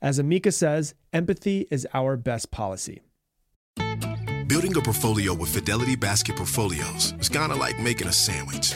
As 0.00 0.18
Amica 0.20 0.52
says, 0.52 0.94
empathy 1.12 1.66
is 1.70 1.86
our 1.92 2.16
best 2.16 2.50
policy. 2.50 3.02
Building 4.46 4.76
a 4.76 4.80
portfolio 4.80 5.34
with 5.34 5.52
Fidelity 5.52 5.96
Basket 5.96 6.36
Portfolios 6.36 7.14
is 7.18 7.28
kind 7.28 7.50
of 7.52 7.58
like 7.58 7.78
making 7.80 8.06
a 8.06 8.12
sandwich. 8.12 8.72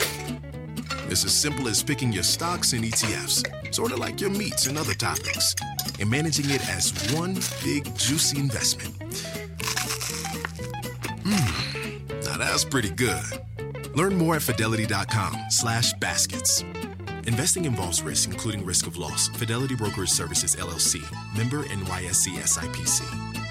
It's 1.09 1.23
as 1.23 1.33
simple 1.33 1.67
as 1.67 1.81
picking 1.81 2.11
your 2.11 2.23
stocks 2.23 2.73
and 2.73 2.83
ETFs, 2.83 3.73
sort 3.73 3.91
of 3.91 3.99
like 3.99 4.19
your 4.19 4.29
meats 4.31 4.67
and 4.67 4.77
other 4.77 4.93
toppings, 4.93 5.55
and 5.99 6.09
managing 6.09 6.49
it 6.49 6.67
as 6.69 6.91
one 7.13 7.35
big 7.63 7.85
juicy 7.97 8.39
investment. 8.39 8.93
Mmm, 11.23 12.25
now 12.25 12.37
that's 12.37 12.65
pretty 12.65 12.89
good. 12.89 13.23
Learn 13.95 14.15
more 14.17 14.35
at 14.35 14.41
fidelity.com 14.41 15.37
slash 15.49 15.93
baskets. 15.93 16.63
Investing 17.27 17.65
involves 17.65 18.01
risk, 18.01 18.29
including 18.29 18.65
risk 18.65 18.87
of 18.87 18.97
loss. 18.97 19.27
Fidelity 19.29 19.75
Brokerage 19.75 20.09
Services, 20.09 20.55
LLC. 20.55 21.01
Member 21.37 21.63
NYSE 21.63 22.37
SIPC. 22.37 23.43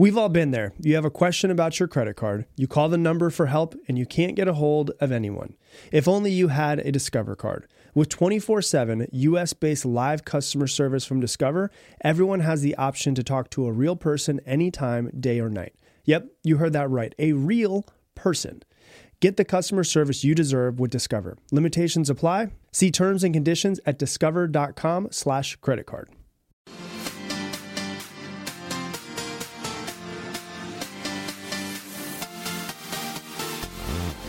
We've 0.00 0.16
all 0.16 0.30
been 0.30 0.50
there. 0.50 0.72
You 0.78 0.94
have 0.94 1.04
a 1.04 1.10
question 1.10 1.50
about 1.50 1.78
your 1.78 1.86
credit 1.86 2.16
card, 2.16 2.46
you 2.56 2.66
call 2.66 2.88
the 2.88 2.96
number 2.96 3.28
for 3.28 3.46
help, 3.46 3.74
and 3.86 3.98
you 3.98 4.06
can't 4.06 4.34
get 4.34 4.48
a 4.48 4.54
hold 4.54 4.92
of 4.98 5.12
anyone. 5.12 5.56
If 5.92 6.08
only 6.08 6.32
you 6.32 6.48
had 6.48 6.78
a 6.78 6.90
Discover 6.90 7.36
card. 7.36 7.66
With 7.94 8.08
24 8.08 8.62
7 8.62 9.08
US 9.12 9.52
based 9.52 9.84
live 9.84 10.24
customer 10.24 10.66
service 10.66 11.04
from 11.04 11.20
Discover, 11.20 11.70
everyone 12.02 12.40
has 12.40 12.62
the 12.62 12.74
option 12.76 13.14
to 13.14 13.22
talk 13.22 13.50
to 13.50 13.66
a 13.66 13.72
real 13.72 13.94
person 13.94 14.40
anytime, 14.46 15.10
day 15.20 15.38
or 15.38 15.50
night. 15.50 15.74
Yep, 16.04 16.28
you 16.44 16.56
heard 16.56 16.72
that 16.72 16.88
right. 16.88 17.14
A 17.18 17.34
real 17.34 17.84
person. 18.14 18.62
Get 19.20 19.36
the 19.36 19.44
customer 19.44 19.84
service 19.84 20.24
you 20.24 20.34
deserve 20.34 20.80
with 20.80 20.90
Discover. 20.90 21.36
Limitations 21.52 22.08
apply. 22.08 22.52
See 22.72 22.90
terms 22.90 23.22
and 23.22 23.34
conditions 23.34 23.78
at 23.84 23.98
discover.com 23.98 25.08
slash 25.10 25.56
credit 25.56 25.84
card. 25.84 26.08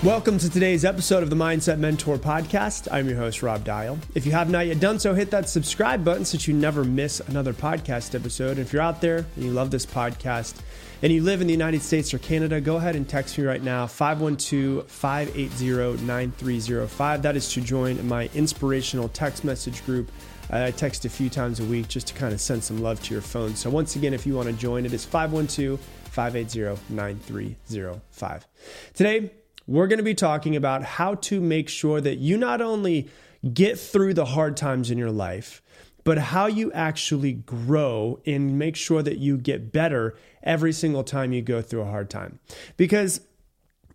Welcome 0.03 0.39
to 0.39 0.49
today's 0.49 0.83
episode 0.83 1.21
of 1.21 1.29
the 1.29 1.35
Mindset 1.35 1.77
Mentor 1.77 2.17
podcast. 2.17 2.87
I'm 2.91 3.07
your 3.07 3.17
host, 3.17 3.43
Rob 3.43 3.63
Dial. 3.63 3.99
If 4.15 4.25
you 4.25 4.31
have 4.31 4.49
not 4.49 4.65
yet 4.65 4.79
done 4.79 4.99
so, 4.99 5.13
hit 5.13 5.29
that 5.29 5.47
subscribe 5.47 6.03
button 6.03 6.25
so 6.25 6.37
that 6.37 6.47
you 6.47 6.55
never 6.55 6.83
miss 6.83 7.19
another 7.19 7.53
podcast 7.53 8.13
episode. 8.13 8.57
If 8.57 8.73
you're 8.73 8.81
out 8.81 8.99
there 8.99 9.25
and 9.35 9.45
you 9.45 9.51
love 9.51 9.69
this 9.71 9.85
podcast 9.85 10.55
and 11.01 11.11
you 11.11 11.23
live 11.23 11.41
in 11.41 11.47
the 11.47 11.53
United 11.53 11.81
States 11.81 12.13
or 12.13 12.19
Canada, 12.19 12.61
go 12.61 12.75
ahead 12.75 12.95
and 12.95 13.09
text 13.09 13.37
me 13.37 13.43
right 13.43 13.63
now, 13.63 13.87
512 13.87 14.89
580 14.89 16.03
9305. 16.03 17.21
That 17.23 17.35
is 17.35 17.51
to 17.53 17.61
join 17.61 18.07
my 18.07 18.29
inspirational 18.35 19.09
text 19.09 19.43
message 19.43 19.83
group. 19.85 20.11
I 20.51 20.69
text 20.71 21.05
a 21.05 21.09
few 21.09 21.29
times 21.29 21.59
a 21.59 21.63
week 21.63 21.87
just 21.87 22.07
to 22.07 22.13
kind 22.13 22.33
of 22.33 22.41
send 22.41 22.63
some 22.63 22.81
love 22.81 23.01
to 23.03 23.13
your 23.13 23.21
phone. 23.21 23.55
So, 23.55 23.69
once 23.69 23.95
again, 23.95 24.13
if 24.13 24.27
you 24.27 24.35
want 24.35 24.47
to 24.47 24.53
join, 24.53 24.85
it 24.85 24.93
is 24.93 25.03
512 25.05 25.79
580 25.79 26.79
9305. 26.93 28.47
Today, 28.93 29.31
we're 29.65 29.87
going 29.87 29.99
to 29.99 30.03
be 30.03 30.13
talking 30.13 30.55
about 30.55 30.83
how 30.83 31.15
to 31.15 31.39
make 31.39 31.69
sure 31.69 32.01
that 32.01 32.17
you 32.17 32.37
not 32.37 32.61
only 32.61 33.09
get 33.53 33.79
through 33.79 34.13
the 34.13 34.25
hard 34.25 34.57
times 34.57 34.91
in 34.91 34.97
your 34.97 35.11
life, 35.11 35.61
but 36.03 36.17
how 36.17 36.47
you 36.47 36.71
actually 36.71 37.33
grow 37.33 38.19
and 38.25 38.57
make 38.57 38.75
sure 38.75 39.01
that 39.03 39.17
you 39.17 39.37
get 39.37 39.71
better 39.71 40.17
every 40.43 40.73
single 40.73 41.03
time 41.03 41.33
you 41.33 41.41
go 41.41 41.61
through 41.61 41.81
a 41.81 41.85
hard 41.85 42.09
time. 42.09 42.39
Because 42.77 43.21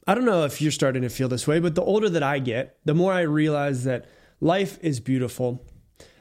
I 0.06 0.14
don't 0.14 0.24
know 0.24 0.44
if 0.44 0.62
you're 0.62 0.70
starting 0.70 1.02
to 1.02 1.08
feel 1.08 1.28
this 1.28 1.46
way, 1.46 1.58
but 1.58 1.74
the 1.74 1.82
older 1.82 2.08
that 2.08 2.22
I 2.22 2.38
get, 2.38 2.78
the 2.84 2.94
more 2.94 3.12
I 3.12 3.22
realize 3.22 3.84
that 3.84 4.06
life 4.40 4.78
is 4.80 5.00
beautiful. 5.00 5.64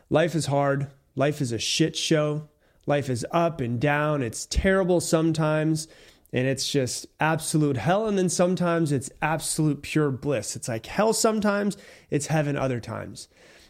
Life 0.10 0.34
is 0.36 0.48
hard. 0.48 0.88
Life 1.16 1.42
is 1.42 1.52
a 1.52 1.60
shit 1.60 1.96
show. 1.96 2.50
Life 2.88 3.10
is 3.10 3.26
up 3.32 3.62
and 3.62 3.80
down. 3.80 4.22
It's 4.22 4.46
terrible 4.48 5.02
sometimes 5.02 5.88
and 6.36 6.48
it's 6.48 6.70
just 6.70 7.08
absolute 7.22 7.78
hell. 7.78 8.08
And 8.08 8.18
then 8.18 8.28
sometimes 8.28 8.92
it's 8.92 9.10
absolute 9.22 9.82
pure 9.82 10.12
bliss. 10.12 10.58
It's 10.58 10.68
like 10.68 10.86
hell 10.86 11.14
sometimes, 11.14 11.78
it's 12.10 12.28
heaven 12.28 12.58
other 12.58 12.82
times. 12.82 13.30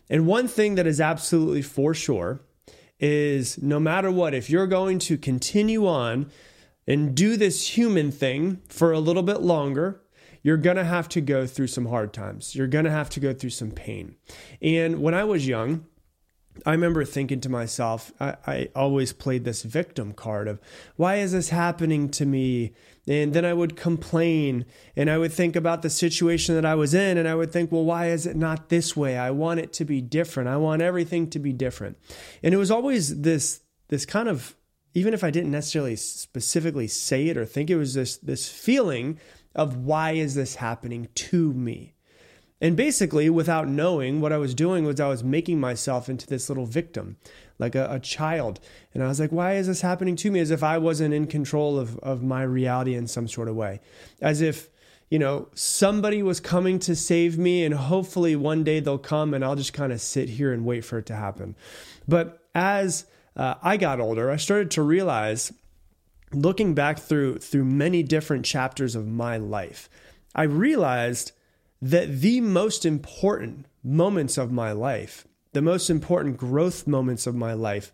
And 0.10 0.28
one 0.28 0.48
thing 0.48 0.76
that 0.76 0.88
is 0.88 1.02
absolutely 1.02 1.62
for 1.62 1.94
sure 1.94 2.42
is 3.00 3.62
no 3.62 3.80
matter 3.80 4.12
what, 4.12 4.34
if 4.34 4.50
you're 4.50 4.68
going 4.68 5.00
to 5.00 5.18
continue 5.18 5.88
on 5.88 6.32
and 6.88 7.16
do 7.16 7.36
this 7.36 7.78
human 7.78 8.12
thing 8.12 8.62
for 8.70 8.92
a 8.92 9.00
little 9.00 9.24
bit 9.24 9.42
longer, 9.42 10.02
you're 10.44 10.58
going 10.58 10.78
to 10.78 10.86
have 10.86 11.10
to 11.10 11.22
go 11.22 11.48
through 11.48 11.68
some 11.68 11.88
hard 11.88 12.14
times. 12.14 12.56
You're 12.56 12.68
going 12.68 12.86
to 12.86 12.92
have 12.92 13.10
to 13.12 13.20
go 13.20 13.34
through 13.34 13.50
some 13.50 13.72
pain. 13.72 14.16
And 14.62 15.02
when 15.02 15.16
I 15.16 15.24
was 15.24 15.48
young, 15.48 15.86
I 16.66 16.72
remember 16.72 17.04
thinking 17.04 17.42
to 17.42 17.50
myself, 17.50 18.14
I, 18.20 18.36
I, 18.46 18.70
always 18.76 19.12
played 19.12 19.44
this 19.44 19.64
victim 19.64 20.14
card 20.14 20.48
of 20.48 20.62
why 20.96 21.16
is 21.16 21.34
this 21.34 21.50
happening 21.50 22.10
to 22.12 22.26
me? 22.26 22.74
And 23.08 23.34
then 23.34 23.46
I 23.46 23.54
would 23.54 23.76
complain 23.76 24.66
and 24.96 25.10
I 25.10 25.18
would 25.18 25.32
think 25.32 25.56
about 25.56 25.82
the 25.82 25.90
situation 25.90 26.56
that 26.56 26.66
I 26.66 26.76
was 26.76 26.94
in 26.94 27.18
and 27.18 27.28
I 27.28 27.36
would 27.36 27.52
think, 27.52 27.72
well, 27.72 27.86
why 27.86 28.10
is 28.10 28.26
it 28.26 28.36
not 28.36 28.70
this 28.70 28.96
way? 28.96 29.18
I 29.18 29.32
want 29.32 29.60
it 29.60 29.74
to 29.74 29.86
be 29.86 30.02
different. 30.02 30.50
I 30.50 30.58
want 30.58 30.82
everything 30.82 31.30
to 31.32 31.40
be 31.40 31.54
different. 31.54 31.98
And 32.42 32.54
it 32.54 32.58
was 32.58 32.72
always 32.72 33.22
this 33.22 33.62
this 33.90 34.06
kind 34.06 34.28
of 34.28 34.56
even 34.96 35.14
if 35.14 35.24
I 35.24 35.30
didn't 35.30 35.52
necessarily 35.52 35.96
specifically 35.96 36.88
say 36.88 37.28
it 37.28 37.38
or 37.38 37.46
think 37.46 37.70
it 37.70 37.78
was 37.78 37.94
this 37.94 38.18
this 38.18 38.50
feeling 38.50 39.20
of 39.54 39.78
why 39.78 40.12
is 40.12 40.36
this 40.36 40.56
happening 40.56 41.08
to 41.16 41.54
me? 41.54 41.95
And 42.62 42.78
basically, 42.78 43.30
without 43.30 43.68
knowing, 43.68 44.22
what 44.22 44.32
I 44.32 44.38
was 44.38 44.54
doing 44.54 44.86
was 44.86 45.00
I 45.00 45.10
was 45.10 45.24
making 45.24 45.60
myself 45.60 46.08
into 46.08 46.26
this 46.26 46.48
little 46.50 46.66
victim, 46.66 47.18
like 47.60 47.76
a, 47.76 47.88
a, 47.92 48.00
child. 48.00 48.62
And 48.94 49.04
I 49.04 49.08
was 49.08 49.20
like, 49.20 49.32
why 49.32 49.56
is 49.56 49.68
this 49.68 49.82
happening 49.82 50.16
to 50.18 50.32
me? 50.32 50.40
As 50.40 50.52
if 50.52 50.64
I 50.64 50.78
wasn't 50.78 51.14
in 51.14 51.28
control 51.28 51.78
of, 51.78 52.00
of 52.00 52.24
my 52.24 52.44
reality 52.44 52.96
in 52.96 53.08
some 53.08 53.28
sort 53.28 53.50
of 53.50 53.56
way. 53.56 53.82
As 54.22 54.40
if, 54.40 54.70
you 55.10 55.20
know, 55.20 55.50
somebody 55.54 56.24
was 56.24 56.40
coming 56.40 56.80
to 56.80 56.96
save 56.96 57.38
me, 57.38 57.66
and 57.66 57.76
hopefully 57.76 58.38
one 58.38 58.64
day 58.64 58.80
they'll 58.80 58.98
come 58.98 59.34
and 59.34 59.44
I'll 59.44 59.58
just 59.58 59.74
kind 59.74 59.92
of 59.92 60.00
sit 60.00 60.30
here 60.30 60.54
and 60.54 60.64
wait 60.66 60.86
for 60.86 61.00
it 61.00 61.06
to 61.08 61.16
happen. 61.16 61.58
But 62.08 62.42
as 62.56 63.06
uh, 63.36 63.56
I 63.62 63.76
got 63.76 64.00
older, 64.00 64.32
I 64.32 64.38
started 64.38 64.72
to 64.72 64.82
realize, 64.82 65.52
looking 66.32 66.74
back 66.74 67.00
through 67.00 67.40
through 67.40 67.66
many 67.66 68.02
different 68.02 68.46
chapters 68.46 68.96
of 68.96 69.06
my 69.08 69.36
life, 69.36 69.90
I 70.34 70.44
realized 70.44 71.34
that 71.82 72.22
the 72.22 72.42
most 72.42 72.86
important 72.86 73.66
moments 73.84 74.38
of 74.38 74.52
my 74.52 74.72
life, 74.72 75.28
the 75.54 75.62
most 75.62 75.90
important 75.90 76.38
growth 76.38 76.88
moments 76.88 77.28
of 77.28 77.36
my 77.36 77.54
life, 77.54 77.94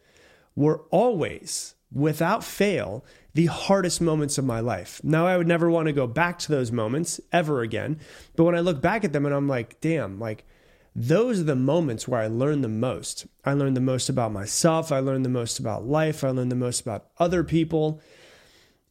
were 0.56 0.82
always, 0.92 1.76
without 1.92 2.44
fail, 2.44 3.04
the 3.34 3.46
hardest 3.46 4.02
moments 4.02 4.38
of 4.38 4.46
my 4.46 4.60
life. 4.60 5.02
Now, 5.04 5.26
I 5.26 5.38
would 5.38 5.48
never 5.48 5.70
want 5.70 5.88
to 5.88 5.94
go 5.94 6.08
back 6.08 6.40
to 6.40 6.52
those 6.52 6.72
moments 6.72 7.20
ever 7.32 7.62
again. 7.62 8.00
But 8.36 8.44
when 8.44 8.56
I 8.56 8.60
look 8.60 8.82
back 8.82 9.04
at 9.04 9.14
them 9.14 9.26
and 9.26 9.34
I'm 9.34 9.48
like, 9.48 9.80
damn, 9.82 10.20
like, 10.20 10.46
those 10.94 11.40
are 11.40 11.44
the 11.44 11.56
moments 11.56 12.08
where 12.08 12.20
I 12.20 12.28
learn 12.28 12.62
the 12.62 12.68
most. 12.68 13.26
I 13.46 13.54
learned 13.54 13.78
the 13.78 13.82
most 13.82 14.10
about 14.10 14.34
myself. 14.34 14.92
I 14.92 15.00
learned 15.00 15.24
the 15.24 15.30
most 15.30 15.58
about 15.60 15.86
life. 15.86 16.24
I 16.24 16.30
learned 16.32 16.52
the 16.52 16.56
most 16.58 16.82
about 16.82 17.08
other 17.18 17.46
people. 17.46 18.02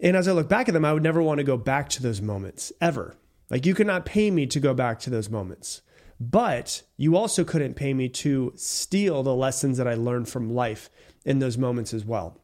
And 0.01 0.17
as 0.17 0.27
I 0.27 0.33
look 0.33 0.49
back 0.49 0.69
at 0.69 0.73
them, 0.73 0.85
I 0.85 0.95
would 0.95 1.03
never 1.03 1.23
want 1.23 1.39
to 1.39 1.45
go 1.45 1.59
back 1.59 1.91
to 1.91 2.03
those 2.03 2.23
moments 2.23 2.73
ever. 2.81 3.17
Like 3.51 3.67
you 3.67 3.75
could 3.75 3.87
not 3.87 4.07
pay 4.07 4.31
me 4.31 4.47
to 4.47 4.61
go 4.61 4.73
back 4.73 5.01
to 5.01 5.11
those 5.11 5.29
moments. 5.29 5.83
But 6.21 6.83
you 6.99 7.17
also 7.17 7.45
couldn't 7.45 7.75
pay 7.75 7.95
me 7.95 8.09
to 8.11 8.53
steal 8.55 9.23
the 9.23 9.35
lessons 9.35 9.79
that 9.79 9.89
I 9.89 9.95
learned 9.95 10.29
from 10.29 10.55
life 10.55 10.91
in 11.25 11.39
those 11.39 11.57
moments 11.57 11.95
as 11.95 12.05
well. 12.05 12.39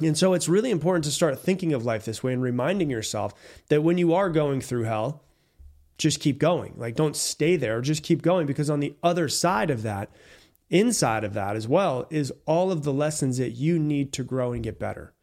And 0.00 0.18
so 0.18 0.32
it's 0.32 0.48
really 0.48 0.72
important 0.72 1.04
to 1.04 1.12
start 1.12 1.38
thinking 1.38 1.72
of 1.72 1.84
life 1.84 2.04
this 2.04 2.22
way 2.22 2.32
and 2.32 2.42
reminding 2.42 2.90
yourself 2.90 3.32
that 3.68 3.82
when 3.82 3.98
you 3.98 4.12
are 4.14 4.28
going 4.28 4.60
through 4.60 4.84
hell, 4.84 5.22
just 5.96 6.18
keep 6.18 6.38
going. 6.38 6.74
Like 6.76 6.96
don't 6.96 7.14
stay 7.14 7.54
there, 7.54 7.80
just 7.80 8.02
keep 8.02 8.20
going 8.20 8.46
because 8.46 8.68
on 8.68 8.80
the 8.80 8.96
other 9.04 9.28
side 9.28 9.70
of 9.70 9.82
that, 9.82 10.10
inside 10.68 11.22
of 11.22 11.34
that 11.34 11.54
as 11.54 11.68
well, 11.68 12.08
is 12.10 12.32
all 12.46 12.72
of 12.72 12.82
the 12.82 12.92
lessons 12.92 13.38
that 13.38 13.50
you 13.50 13.78
need 13.78 14.12
to 14.14 14.24
grow 14.24 14.52
and 14.52 14.64
get 14.64 14.80
better. 14.80 15.14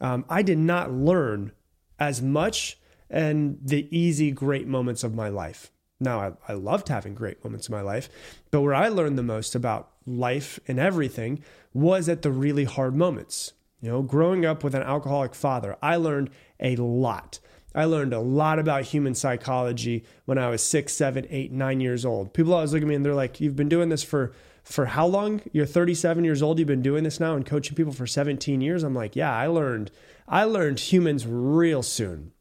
Um, 0.00 0.24
I 0.28 0.42
did 0.42 0.58
not 0.58 0.92
learn 0.92 1.52
as 2.00 2.20
much 2.20 2.80
and 3.10 3.58
the 3.62 3.88
easy, 3.96 4.30
great 4.30 4.66
moments 4.66 5.04
of 5.04 5.14
my 5.14 5.28
life. 5.28 5.70
Now, 5.98 6.20
I, 6.20 6.52
I 6.52 6.54
loved 6.54 6.88
having 6.88 7.14
great 7.14 7.42
moments 7.42 7.68
in 7.68 7.74
my 7.74 7.80
life, 7.80 8.08
but 8.50 8.60
where 8.60 8.74
I 8.74 8.88
learned 8.88 9.16
the 9.16 9.22
most 9.22 9.54
about 9.54 9.90
life 10.06 10.60
and 10.68 10.78
everything 10.78 11.42
was 11.72 12.08
at 12.08 12.22
the 12.22 12.30
really 12.30 12.64
hard 12.64 12.94
moments. 12.94 13.54
You 13.80 13.90
know, 13.90 14.02
growing 14.02 14.44
up 14.44 14.62
with 14.64 14.74
an 14.74 14.82
alcoholic 14.82 15.34
father, 15.34 15.76
I 15.82 15.96
learned 15.96 16.30
a 16.60 16.76
lot. 16.76 17.38
I 17.74 17.84
learned 17.84 18.14
a 18.14 18.20
lot 18.20 18.58
about 18.58 18.84
human 18.84 19.14
psychology 19.14 20.04
when 20.24 20.38
I 20.38 20.48
was 20.48 20.62
six, 20.62 20.94
seven, 20.94 21.26
eight, 21.28 21.52
nine 21.52 21.80
years 21.80 22.04
old. 22.04 22.32
People 22.32 22.54
always 22.54 22.72
look 22.72 22.82
at 22.82 22.88
me 22.88 22.94
and 22.94 23.04
they're 23.04 23.14
like, 23.14 23.40
You've 23.40 23.56
been 23.56 23.68
doing 23.68 23.90
this 23.90 24.02
for 24.02 24.32
for 24.66 24.86
how 24.86 25.06
long? 25.06 25.42
You're 25.52 25.64
37 25.64 26.24
years 26.24 26.42
old, 26.42 26.58
you've 26.58 26.66
been 26.66 26.82
doing 26.82 27.04
this 27.04 27.20
now 27.20 27.36
and 27.36 27.46
coaching 27.46 27.76
people 27.76 27.92
for 27.92 28.06
17 28.06 28.60
years. 28.60 28.82
I'm 28.82 28.94
like, 28.94 29.14
yeah, 29.14 29.32
I 29.32 29.46
learned 29.46 29.92
I 30.26 30.42
learned 30.42 30.80
humans 30.80 31.24
real 31.26 31.84
soon. 31.84 32.32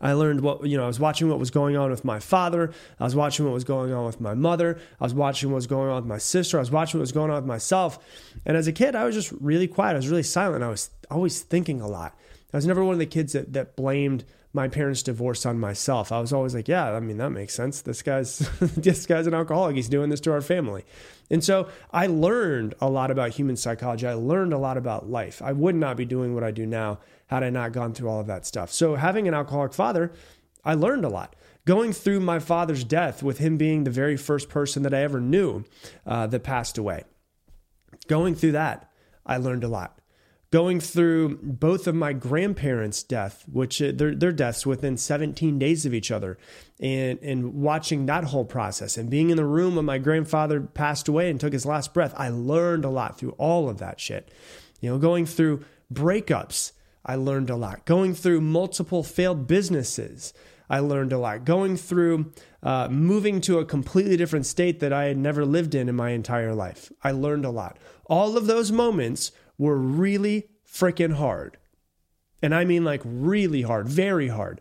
I 0.00 0.12
learned 0.12 0.40
what, 0.40 0.66
you 0.66 0.76
know, 0.76 0.84
I 0.84 0.86
was 0.86 1.00
watching 1.00 1.28
what 1.28 1.38
was 1.38 1.50
going 1.50 1.76
on 1.76 1.90
with 1.90 2.04
my 2.04 2.18
father. 2.18 2.72
I 3.00 3.04
was 3.04 3.16
watching 3.16 3.44
what 3.44 3.54
was 3.54 3.64
going 3.64 3.92
on 3.92 4.04
with 4.04 4.20
my 4.20 4.34
mother. 4.34 4.78
I 5.00 5.04
was 5.04 5.14
watching 5.14 5.50
what 5.50 5.56
was 5.56 5.66
going 5.66 5.88
on 5.88 5.96
with 5.96 6.06
my 6.06 6.18
sister. 6.18 6.58
I 6.58 6.60
was 6.60 6.70
watching 6.70 6.98
what 6.98 7.02
was 7.02 7.12
going 7.12 7.30
on 7.30 7.36
with 7.36 7.46
myself. 7.46 7.98
And 8.44 8.56
as 8.56 8.66
a 8.66 8.72
kid, 8.72 8.94
I 8.94 9.04
was 9.04 9.14
just 9.14 9.32
really 9.40 9.66
quiet. 9.66 9.92
I 9.92 9.96
was 9.96 10.08
really 10.08 10.22
silent. 10.22 10.62
I 10.62 10.68
was 10.68 10.90
always 11.10 11.40
thinking 11.40 11.80
a 11.80 11.88
lot. 11.88 12.14
I 12.52 12.56
was 12.56 12.66
never 12.66 12.84
one 12.84 12.94
of 12.94 12.98
the 12.98 13.06
kids 13.06 13.32
that, 13.32 13.52
that 13.54 13.76
blamed 13.76 14.24
my 14.56 14.66
parents' 14.68 15.02
divorce 15.02 15.44
on 15.46 15.60
myself. 15.60 16.10
I 16.10 16.18
was 16.18 16.32
always 16.32 16.54
like, 16.54 16.66
yeah, 16.66 16.90
I 16.90 16.98
mean, 16.98 17.18
that 17.18 17.30
makes 17.30 17.54
sense. 17.54 17.82
This 17.82 18.02
guy's, 18.02 18.38
this 18.60 19.06
guy's 19.06 19.26
an 19.26 19.34
alcoholic. 19.34 19.76
He's 19.76 19.88
doing 19.88 20.08
this 20.08 20.20
to 20.22 20.32
our 20.32 20.40
family. 20.40 20.84
And 21.30 21.44
so 21.44 21.68
I 21.92 22.06
learned 22.06 22.74
a 22.80 22.88
lot 22.88 23.10
about 23.10 23.30
human 23.32 23.56
psychology. 23.56 24.06
I 24.06 24.14
learned 24.14 24.54
a 24.54 24.58
lot 24.58 24.78
about 24.78 25.08
life. 25.08 25.42
I 25.42 25.52
would 25.52 25.74
not 25.74 25.96
be 25.96 26.06
doing 26.06 26.34
what 26.34 26.42
I 26.42 26.50
do 26.50 26.64
now 26.66 26.98
had 27.26 27.44
I 27.44 27.50
not 27.50 27.72
gone 27.72 27.92
through 27.92 28.08
all 28.08 28.20
of 28.20 28.28
that 28.28 28.46
stuff. 28.46 28.72
So, 28.72 28.94
having 28.94 29.28
an 29.28 29.34
alcoholic 29.34 29.74
father, 29.74 30.12
I 30.64 30.74
learned 30.74 31.04
a 31.04 31.08
lot. 31.08 31.36
Going 31.64 31.92
through 31.92 32.20
my 32.20 32.38
father's 32.38 32.84
death, 32.84 33.22
with 33.22 33.38
him 33.38 33.56
being 33.56 33.84
the 33.84 33.90
very 33.90 34.16
first 34.16 34.48
person 34.48 34.84
that 34.84 34.94
I 34.94 35.02
ever 35.02 35.20
knew 35.20 35.64
uh, 36.06 36.28
that 36.28 36.44
passed 36.44 36.78
away, 36.78 37.02
going 38.06 38.36
through 38.36 38.52
that, 38.52 38.90
I 39.26 39.38
learned 39.38 39.64
a 39.64 39.68
lot. 39.68 39.98
Going 40.52 40.78
through 40.80 41.38
both 41.42 41.86
of 41.86 41.94
my 41.94 42.12
grandparents' 42.12 43.02
death, 43.02 43.44
which 43.50 43.82
uh, 43.82 43.92
their, 43.92 44.14
their 44.14 44.32
deaths 44.32 44.64
within 44.64 44.96
17 44.96 45.58
days 45.58 45.84
of 45.84 45.92
each 45.92 46.10
other, 46.10 46.38
and, 46.80 47.18
and 47.20 47.54
watching 47.54 48.06
that 48.06 48.24
whole 48.24 48.44
process 48.44 48.96
and 48.96 49.10
being 49.10 49.30
in 49.30 49.36
the 49.36 49.44
room 49.44 49.74
when 49.74 49.84
my 49.84 49.98
grandfather 49.98 50.60
passed 50.60 51.08
away 51.08 51.30
and 51.30 51.40
took 51.40 51.52
his 51.52 51.66
last 51.66 51.92
breath, 51.92 52.14
I 52.16 52.28
learned 52.28 52.84
a 52.84 52.90
lot 52.90 53.18
through 53.18 53.32
all 53.32 53.68
of 53.68 53.78
that 53.78 53.98
shit. 53.98 54.30
You 54.80 54.90
know, 54.90 54.98
going 54.98 55.26
through 55.26 55.64
breakups 55.92 56.72
I 57.06 57.14
learned 57.14 57.50
a 57.50 57.56
lot. 57.56 57.86
Going 57.86 58.14
through 58.14 58.40
multiple 58.40 59.04
failed 59.04 59.46
businesses, 59.46 60.34
I 60.68 60.80
learned 60.80 61.12
a 61.12 61.18
lot. 61.18 61.44
Going 61.44 61.76
through 61.76 62.32
uh, 62.64 62.88
moving 62.90 63.40
to 63.42 63.60
a 63.60 63.64
completely 63.64 64.16
different 64.16 64.44
state 64.44 64.80
that 64.80 64.92
I 64.92 65.04
had 65.04 65.16
never 65.16 65.46
lived 65.46 65.76
in 65.76 65.88
in 65.88 65.94
my 65.94 66.10
entire 66.10 66.52
life, 66.52 66.90
I 67.04 67.12
learned 67.12 67.44
a 67.44 67.50
lot. 67.50 67.78
All 68.06 68.36
of 68.36 68.46
those 68.46 68.72
moments 68.72 69.30
were 69.58 69.76
really 69.76 70.48
freaking 70.66 71.14
hard. 71.14 71.56
And 72.42 72.54
I 72.54 72.64
mean 72.64 72.84
like 72.84 73.02
really 73.04 73.62
hard, 73.62 73.88
very 73.88 74.28
hard. 74.28 74.60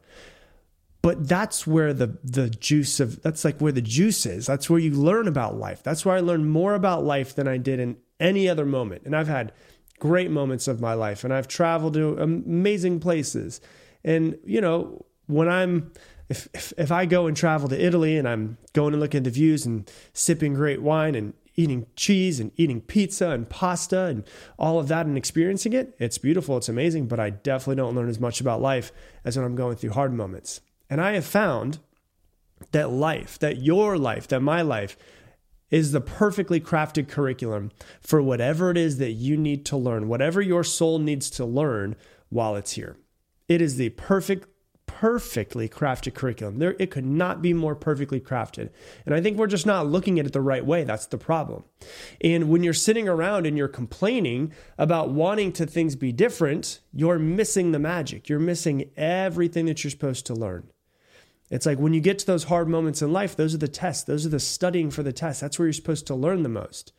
But 1.02 1.28
that's 1.28 1.68
where 1.68 1.94
the 1.94 2.18
the 2.24 2.50
juice 2.50 3.00
of 3.00 3.22
that's 3.22 3.46
like 3.46 3.60
where 3.60 3.72
the 3.72 3.82
juice 3.82 4.26
is. 4.26 4.48
That's 4.48 4.70
where 4.70 4.80
you 4.80 4.92
learn 4.92 5.28
about 5.28 5.56
life. 5.56 5.84
That's 5.84 6.04
where 6.04 6.16
I 6.16 6.20
learned 6.20 6.50
more 6.50 6.74
about 6.74 7.04
life 7.04 7.36
than 7.36 7.48
I 7.48 7.58
did 7.58 7.80
in 7.80 7.98
any 8.20 8.50
other 8.50 8.66
moment. 8.66 9.04
And 9.06 9.16
I've 9.16 9.28
had 9.28 9.52
great 10.00 10.32
moments 10.32 10.68
of 10.68 10.82
my 10.82 10.94
life 10.94 11.24
and 11.24 11.34
I've 11.34 11.48
traveled 11.48 11.94
to 11.94 12.18
amazing 12.18 13.00
places. 13.00 13.62
And, 14.04 14.38
you 14.46 14.62
know, 14.62 15.06
when 15.28 15.50
I'm, 15.50 15.92
if, 16.30 16.48
if, 16.54 16.74
if 16.78 16.92
I 16.92 17.06
go 17.06 17.28
and 17.28 17.36
travel 17.36 17.70
to 17.70 17.80
Italy 17.80 18.18
and 18.18 18.28
I'm 18.28 18.58
going 18.74 18.94
and 18.94 19.02
looking 19.02 19.20
at 19.20 19.24
the 19.24 19.30
views 19.30 19.66
and 19.66 19.90
sipping 20.14 20.54
great 20.54 20.82
wine 20.82 21.16
and 21.16 21.34
eating 21.56 21.86
cheese 21.96 22.40
and 22.40 22.52
eating 22.58 22.82
pizza 22.82 23.30
and 23.30 23.50
pasta 23.50 24.06
and 24.06 24.24
all 24.58 24.80
of 24.80 24.88
that 24.90 25.06
and 25.06 25.18
experiencing 25.18 25.74
it, 25.74 25.96
it's 26.00 26.18
beautiful, 26.18 26.58
it's 26.58 26.70
amazing, 26.70 27.08
but 27.08 27.20
I 27.20 27.30
definitely 27.30 27.78
don't 27.78 27.96
learn 27.96 28.10
as 28.10 28.20
much 28.20 28.42
about 28.42 28.62
life 28.62 28.92
as 29.24 29.38
when 29.38 29.46
I'm 29.46 29.56
going 29.56 29.78
through 29.78 29.92
hard 29.92 30.14
moments. 30.14 30.62
And 30.90 31.02
I 31.02 31.14
have 31.14 31.26
found 31.26 31.80
that 32.72 32.90
life, 32.90 33.40
that 33.40 33.62
your 33.62 33.98
life, 33.98 34.28
that 34.28 34.42
my 34.42 34.62
life 34.62 34.98
is 35.72 35.92
the 35.92 36.02
perfectly 36.02 36.60
crafted 36.60 37.08
curriculum 37.08 37.72
for 38.00 38.22
whatever 38.22 38.70
it 38.70 38.78
is 38.78 38.98
that 39.00 39.12
you 39.12 39.36
need 39.36 39.66
to 39.66 39.78
learn, 39.78 40.08
whatever 40.08 40.42
your 40.42 40.64
soul 40.64 41.00
needs 41.00 41.30
to 41.32 41.46
learn 41.46 41.96
while 42.30 42.56
it's 42.56 42.74
here. 42.74 42.98
It 43.48 43.62
is 43.62 43.78
the 43.78 43.90
perfect 43.90 44.48
perfectly 45.00 45.68
crafted 45.68 46.14
curriculum. 46.14 46.60
There 46.60 46.76
it 46.80 46.90
could 46.90 47.06
not 47.06 47.42
be 47.42 47.54
more 47.54 47.76
perfectly 47.76 48.22
crafted. 48.22 48.70
And 49.06 49.14
I 49.14 49.22
think 49.22 49.38
we're 49.38 49.48
just 49.48 49.66
not 49.66 49.88
looking 49.88 50.20
at 50.20 50.26
it 50.26 50.32
the 50.32 50.42
right 50.42 50.66
way. 50.66 50.86
That's 50.86 51.08
the 51.08 51.18
problem. 51.18 51.66
And 52.22 52.50
when 52.50 52.64
you're 52.64 52.74
sitting 52.74 53.10
around 53.10 53.46
and 53.46 53.58
you're 53.58 53.68
complaining 53.68 54.54
about 54.78 55.10
wanting 55.12 55.52
to 55.54 55.66
things 55.66 55.96
be 55.96 56.14
different, 56.14 56.80
you're 56.94 57.20
missing 57.20 57.72
the 57.72 57.80
magic. 57.80 58.30
You're 58.30 58.40
missing 58.40 58.90
everything 58.96 59.66
that 59.66 59.84
you're 59.84 59.92
supposed 59.92 60.26
to 60.28 60.34
learn. 60.34 60.70
It's 61.52 61.66
like 61.66 61.78
when 61.78 61.94
you 61.94 62.02
get 62.02 62.20
to 62.20 62.26
those 62.26 62.46
hard 62.46 62.70
moments 62.70 63.02
in 63.02 63.12
life, 63.12 63.36
those 63.36 63.54
are 63.54 63.60
the 63.60 63.68
tests, 63.68 64.04
those 64.06 64.26
are 64.26 64.30
the 64.30 64.40
studying 64.40 64.90
for 64.90 65.04
the 65.04 65.14
tests. 65.14 65.42
That's 65.42 65.60
where 65.60 65.68
you're 65.68 65.74
supposed 65.74 66.08
to 66.08 66.16
learn 66.16 66.44
the 66.44 66.50
most. 66.50 66.94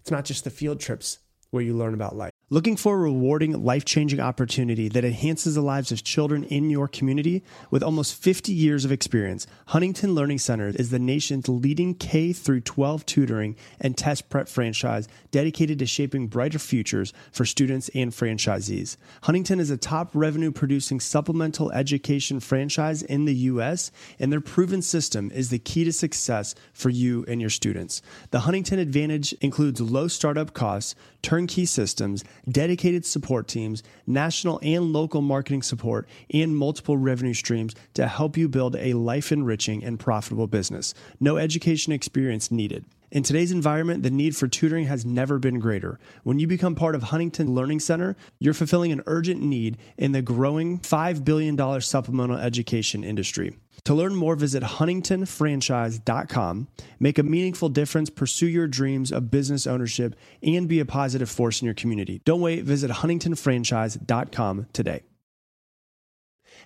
It's 0.00 0.10
not 0.10 0.24
just 0.24 0.44
the 0.44 0.50
field 0.50 0.80
trips 0.80 1.18
where 1.50 1.62
you 1.62 1.76
learn 1.76 1.94
about 1.94 2.16
life. 2.16 2.33
Looking 2.50 2.76
for 2.76 2.94
a 2.94 2.98
rewarding, 2.98 3.64
life 3.64 3.86
changing 3.86 4.20
opportunity 4.20 4.90
that 4.90 5.02
enhances 5.02 5.54
the 5.54 5.62
lives 5.62 5.90
of 5.90 6.04
children 6.04 6.44
in 6.44 6.68
your 6.68 6.86
community? 6.86 7.42
With 7.70 7.82
almost 7.82 8.22
50 8.22 8.52
years 8.52 8.84
of 8.84 8.92
experience, 8.92 9.46
Huntington 9.68 10.14
Learning 10.14 10.36
Center 10.36 10.68
is 10.68 10.90
the 10.90 10.98
nation's 10.98 11.48
leading 11.48 11.94
K 11.94 12.34
through 12.34 12.60
12 12.60 13.06
tutoring 13.06 13.56
and 13.80 13.96
test 13.96 14.28
prep 14.28 14.46
franchise 14.46 15.08
dedicated 15.30 15.78
to 15.78 15.86
shaping 15.86 16.26
brighter 16.26 16.58
futures 16.58 17.14
for 17.32 17.46
students 17.46 17.88
and 17.94 18.12
franchisees. 18.12 18.98
Huntington 19.22 19.58
is 19.58 19.70
a 19.70 19.78
top 19.78 20.10
revenue 20.12 20.52
producing 20.52 21.00
supplemental 21.00 21.72
education 21.72 22.40
franchise 22.40 23.02
in 23.02 23.24
the 23.24 23.34
U.S., 23.34 23.90
and 24.18 24.30
their 24.30 24.42
proven 24.42 24.82
system 24.82 25.30
is 25.30 25.48
the 25.48 25.58
key 25.58 25.84
to 25.84 25.92
success 25.94 26.54
for 26.74 26.90
you 26.90 27.24
and 27.26 27.40
your 27.40 27.48
students. 27.48 28.02
The 28.32 28.40
Huntington 28.40 28.78
Advantage 28.78 29.32
includes 29.40 29.80
low 29.80 30.08
startup 30.08 30.52
costs, 30.52 30.94
turnkey 31.22 31.64
systems, 31.64 32.22
dedicated 32.48 33.04
support 33.04 33.48
teams, 33.48 33.82
national 34.06 34.60
and 34.62 34.92
local 34.92 35.20
marketing 35.20 35.62
support, 35.62 36.08
and 36.32 36.56
multiple 36.56 36.96
revenue 36.96 37.34
streams 37.34 37.74
to 37.94 38.06
help 38.06 38.36
you 38.36 38.48
build 38.48 38.76
a 38.76 38.94
life 38.94 39.32
enriching 39.32 39.84
and 39.84 39.98
profitable 39.98 40.46
business. 40.46 40.94
No 41.20 41.36
education 41.36 41.92
experience 41.92 42.50
needed. 42.50 42.84
In 43.10 43.22
today's 43.22 43.52
environment, 43.52 44.02
the 44.02 44.10
need 44.10 44.34
for 44.34 44.48
tutoring 44.48 44.86
has 44.86 45.06
never 45.06 45.38
been 45.38 45.60
greater. 45.60 46.00
When 46.24 46.40
you 46.40 46.48
become 46.48 46.74
part 46.74 46.96
of 46.96 47.04
Huntington 47.04 47.54
Learning 47.54 47.78
Center, 47.78 48.16
you're 48.40 48.54
fulfilling 48.54 48.90
an 48.90 49.02
urgent 49.06 49.40
need 49.40 49.78
in 49.96 50.10
the 50.10 50.20
growing 50.20 50.80
$5 50.80 51.24
billion 51.24 51.80
supplemental 51.80 52.38
education 52.38 53.04
industry. 53.04 53.56
To 53.84 53.94
learn 53.94 54.14
more, 54.14 54.34
visit 54.34 54.62
huntingtonfranchise.com. 54.62 56.68
Make 56.98 57.18
a 57.18 57.22
meaningful 57.22 57.68
difference, 57.68 58.08
pursue 58.08 58.46
your 58.46 58.66
dreams 58.66 59.12
of 59.12 59.30
business 59.30 59.66
ownership, 59.66 60.16
and 60.42 60.66
be 60.66 60.80
a 60.80 60.86
positive 60.86 61.28
force 61.28 61.60
in 61.60 61.66
your 61.66 61.74
community. 61.74 62.22
Don't 62.24 62.40
wait, 62.40 62.64
visit 62.64 62.90
huntingtonfranchise.com 62.90 64.68
today. 64.72 65.02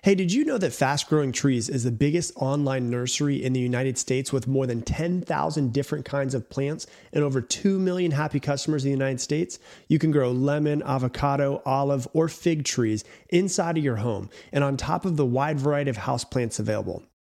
Hey, 0.01 0.15
did 0.15 0.31
you 0.31 0.45
know 0.45 0.57
that 0.59 0.71
Fast 0.71 1.09
Growing 1.09 1.33
Trees 1.33 1.67
is 1.67 1.83
the 1.83 1.91
biggest 1.91 2.31
online 2.37 2.89
nursery 2.89 3.43
in 3.43 3.51
the 3.51 3.59
United 3.59 3.97
States 3.97 4.31
with 4.31 4.47
more 4.47 4.65
than 4.65 4.81
10,000 4.81 5.73
different 5.73 6.05
kinds 6.05 6.33
of 6.33 6.49
plants 6.49 6.87
and 7.11 7.21
over 7.21 7.41
2 7.41 7.79
million 7.79 8.11
happy 8.11 8.39
customers 8.39 8.85
in 8.85 8.91
the 8.91 8.97
United 8.97 9.19
States? 9.19 9.59
You 9.89 9.99
can 9.99 10.11
grow 10.11 10.31
lemon, 10.31 10.81
avocado, 10.83 11.61
olive, 11.65 12.07
or 12.13 12.29
fig 12.29 12.63
trees 12.63 13.03
inside 13.27 13.77
of 13.77 13.83
your 13.83 13.97
home 13.97 14.29
and 14.53 14.63
on 14.63 14.77
top 14.77 15.03
of 15.03 15.17
the 15.17 15.25
wide 15.25 15.59
variety 15.59 15.89
of 15.89 15.97
houseplants 15.97 16.59
available. 16.59 17.03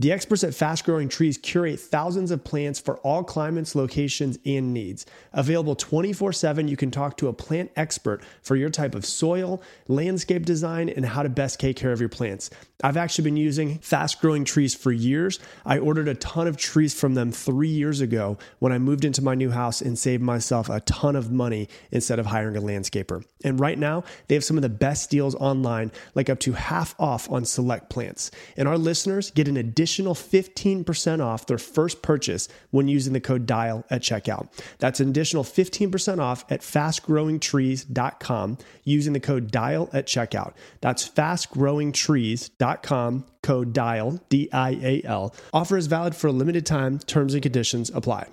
The 0.00 0.12
experts 0.12 0.44
at 0.44 0.54
Fast 0.54 0.84
Growing 0.84 1.08
Trees 1.08 1.38
curate 1.38 1.80
thousands 1.80 2.30
of 2.30 2.44
plants 2.44 2.78
for 2.78 2.98
all 2.98 3.24
climates, 3.24 3.74
locations, 3.74 4.38
and 4.46 4.72
needs. 4.72 5.04
Available 5.32 5.74
24 5.74 6.32
7, 6.32 6.68
you 6.68 6.76
can 6.76 6.92
talk 6.92 7.16
to 7.16 7.26
a 7.26 7.32
plant 7.32 7.72
expert 7.74 8.22
for 8.40 8.54
your 8.54 8.70
type 8.70 8.94
of 8.94 9.04
soil, 9.04 9.60
landscape 9.88 10.46
design, 10.46 10.88
and 10.88 11.04
how 11.04 11.24
to 11.24 11.28
best 11.28 11.58
take 11.58 11.76
care 11.76 11.90
of 11.90 11.98
your 11.98 12.08
plants. 12.08 12.48
I've 12.84 12.96
actually 12.96 13.24
been 13.24 13.36
using 13.36 13.78
Fast 13.80 14.20
Growing 14.20 14.44
Trees 14.44 14.72
for 14.72 14.92
years. 14.92 15.40
I 15.66 15.78
ordered 15.78 16.06
a 16.06 16.14
ton 16.14 16.46
of 16.46 16.56
trees 16.56 16.94
from 16.94 17.14
them 17.14 17.32
three 17.32 17.66
years 17.66 18.00
ago 18.00 18.38
when 18.60 18.70
I 18.70 18.78
moved 18.78 19.04
into 19.04 19.20
my 19.20 19.34
new 19.34 19.50
house 19.50 19.80
and 19.80 19.98
saved 19.98 20.22
myself 20.22 20.68
a 20.68 20.78
ton 20.82 21.16
of 21.16 21.32
money 21.32 21.68
instead 21.90 22.20
of 22.20 22.26
hiring 22.26 22.56
a 22.56 22.60
landscaper. 22.60 23.24
And 23.42 23.58
right 23.58 23.76
now, 23.76 24.04
they 24.28 24.36
have 24.36 24.44
some 24.44 24.56
of 24.56 24.62
the 24.62 24.68
best 24.68 25.10
deals 25.10 25.34
online, 25.34 25.90
like 26.14 26.30
up 26.30 26.38
to 26.40 26.52
half 26.52 26.94
off 27.00 27.28
on 27.32 27.44
select 27.44 27.90
plants. 27.90 28.30
And 28.56 28.68
our 28.68 28.78
listeners 28.78 29.32
get 29.32 29.48
an 29.48 29.56
additional 29.56 29.87
additional 29.88 30.14
15% 30.14 31.24
off 31.24 31.46
their 31.46 31.56
first 31.56 32.02
purchase 32.02 32.46
when 32.70 32.88
using 32.88 33.14
the 33.14 33.20
code 33.20 33.46
DIAL 33.46 33.86
at 33.88 34.02
checkout. 34.02 34.48
That's 34.78 35.00
an 35.00 35.08
additional 35.08 35.44
15% 35.44 36.18
off 36.18 36.44
at 36.50 36.60
fastgrowingtrees.com 36.60 38.58
using 38.84 39.14
the 39.14 39.20
code 39.20 39.50
DIAL 39.50 39.88
at 39.94 40.06
checkout. 40.06 40.52
That's 40.82 41.08
fastgrowingtrees.com, 41.08 43.24
code 43.42 43.72
DIAL, 43.72 44.20
D 44.28 44.50
I 44.52 44.70
A 44.82 45.02
L. 45.04 45.34
Offer 45.54 45.78
is 45.78 45.86
valid 45.86 46.14
for 46.14 46.26
a 46.26 46.32
limited 46.32 46.66
time, 46.66 46.98
terms 46.98 47.32
and 47.32 47.42
conditions 47.42 47.90
apply. 47.94 48.26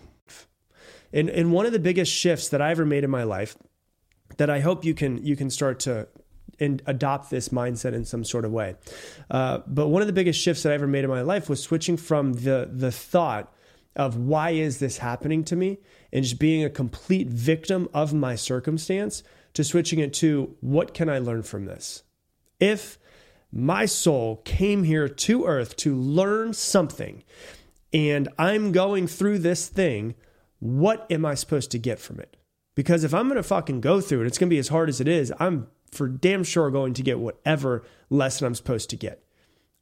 And, 1.13 1.29
and 1.29 1.53
one 1.53 1.65
of 1.65 1.71
the 1.71 1.79
biggest 1.79 2.11
shifts 2.11 2.49
that 2.49 2.61
I 2.61 2.71
ever 2.71 2.83
made 2.83 3.05
in 3.05 3.09
my 3.09 3.23
life 3.23 3.55
that 4.35 4.49
I 4.49 4.59
hope 4.59 4.83
you 4.83 4.93
can 4.93 5.25
you 5.25 5.37
can 5.37 5.49
start 5.49 5.79
to 5.81 6.09
and 6.59 6.81
adopt 6.85 7.29
this 7.29 7.49
mindset 7.49 7.93
in 7.93 8.05
some 8.05 8.23
sort 8.23 8.45
of 8.45 8.51
way. 8.51 8.75
Uh, 9.29 9.59
but 9.67 9.87
one 9.87 10.01
of 10.01 10.07
the 10.07 10.13
biggest 10.13 10.39
shifts 10.39 10.63
that 10.63 10.71
I 10.71 10.75
ever 10.75 10.87
made 10.87 11.03
in 11.03 11.09
my 11.09 11.21
life 11.21 11.49
was 11.49 11.61
switching 11.61 11.97
from 11.97 12.33
the 12.33 12.69
the 12.71 12.91
thought 12.91 13.53
of 13.95 14.17
why 14.17 14.51
is 14.51 14.79
this 14.79 14.97
happening 14.97 15.43
to 15.45 15.55
me 15.55 15.77
and 16.11 16.23
just 16.23 16.39
being 16.39 16.63
a 16.63 16.69
complete 16.69 17.27
victim 17.27 17.87
of 17.93 18.13
my 18.13 18.35
circumstance 18.35 19.23
to 19.53 19.63
switching 19.63 19.99
it 19.99 20.13
to 20.13 20.55
what 20.59 20.93
can 20.93 21.09
I 21.09 21.19
learn 21.19 21.43
from 21.43 21.65
this? 21.65 22.03
If 22.59 22.99
my 23.51 23.85
soul 23.85 24.41
came 24.43 24.83
here 24.83 25.07
to 25.07 25.45
earth 25.45 25.77
to 25.77 25.95
learn 25.95 26.53
something 26.53 27.23
and 27.93 28.27
I'm 28.37 28.73
going 28.73 29.07
through 29.07 29.39
this 29.39 29.69
thing, 29.69 30.15
what 30.59 31.09
am 31.09 31.25
I 31.25 31.35
supposed 31.35 31.71
to 31.71 31.79
get 31.79 31.99
from 31.99 32.19
it? 32.19 32.35
Because 32.75 33.05
if 33.05 33.13
I'm 33.13 33.29
going 33.29 33.37
to 33.37 33.43
fucking 33.43 33.79
go 33.79 34.01
through 34.01 34.23
it, 34.23 34.27
it's 34.27 34.37
going 34.37 34.49
to 34.49 34.53
be 34.53 34.59
as 34.59 34.67
hard 34.67 34.89
as 34.89 34.99
it 34.99 35.07
is. 35.07 35.31
I'm 35.39 35.67
for 35.95 36.07
damn 36.07 36.43
sure 36.43 36.69
going 36.71 36.93
to 36.95 37.03
get 37.03 37.19
whatever 37.19 37.83
lesson 38.09 38.47
I'm 38.47 38.55
supposed 38.55 38.89
to 38.91 38.95
get. 38.95 39.23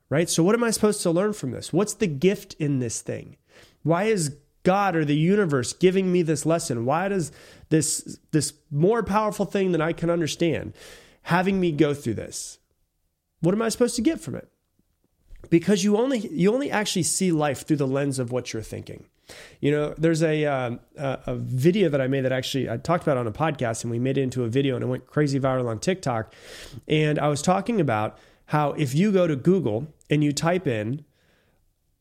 Right? 0.09 0.29
So, 0.29 0.43
what 0.43 0.55
am 0.55 0.63
I 0.63 0.71
supposed 0.71 1.01
to 1.03 1.11
learn 1.11 1.33
from 1.33 1.51
this? 1.51 1.73
What's 1.73 1.95
the 1.95 2.07
gift 2.07 2.53
in 2.59 2.79
this 2.79 3.01
thing? 3.01 3.37
Why 3.81 4.03
is 4.03 4.37
God 4.63 4.95
or 4.95 5.05
the 5.05 5.15
universe 5.15 5.73
giving 5.73 6.11
me 6.11 6.21
this 6.21 6.45
lesson? 6.45 6.85
Why 6.85 7.07
does 7.07 7.31
this 7.69 8.19
this 8.31 8.53
more 8.71 9.03
powerful 9.03 9.45
thing 9.45 9.71
than 9.71 9.81
I 9.81 9.93
can 9.93 10.09
understand 10.09 10.73
having 11.23 11.59
me 11.59 11.71
go 11.71 11.93
through 11.93 12.15
this? 12.15 12.59
What 13.41 13.53
am 13.53 13.61
I 13.61 13.69
supposed 13.69 13.95
to 13.97 14.01
get 14.01 14.21
from 14.21 14.35
it? 14.35 14.47
Because 15.49 15.83
you 15.83 15.97
only 15.97 16.19
you 16.19 16.53
only 16.53 16.71
actually 16.71 17.03
see 17.03 17.31
life 17.31 17.67
through 17.67 17.77
the 17.77 17.87
lens 17.87 18.19
of 18.19 18.31
what 18.31 18.53
you're 18.53 18.61
thinking. 18.61 19.05
You 19.61 19.71
know, 19.71 19.93
there's 19.97 20.23
a, 20.23 20.45
uh, 20.45 20.77
a 20.97 21.35
video 21.35 21.89
that 21.89 22.01
I 22.01 22.07
made 22.07 22.21
that 22.21 22.31
actually 22.31 22.69
I 22.69 22.77
talked 22.77 23.03
about 23.03 23.17
on 23.17 23.27
a 23.27 23.31
podcast, 23.31 23.83
and 23.83 23.91
we 23.91 23.99
made 23.99 24.17
it 24.17 24.21
into 24.21 24.43
a 24.43 24.47
video, 24.47 24.75
and 24.75 24.83
it 24.83 24.87
went 24.87 25.07
crazy 25.07 25.39
viral 25.39 25.67
on 25.67 25.79
TikTok. 25.79 26.33
And 26.87 27.19
I 27.19 27.27
was 27.27 27.41
talking 27.41 27.79
about 27.79 28.17
how 28.47 28.71
if 28.73 28.93
you 28.93 29.11
go 29.11 29.27
to 29.27 29.35
Google 29.35 29.87
and 30.09 30.23
you 30.23 30.31
type 30.31 30.67
in, 30.67 31.05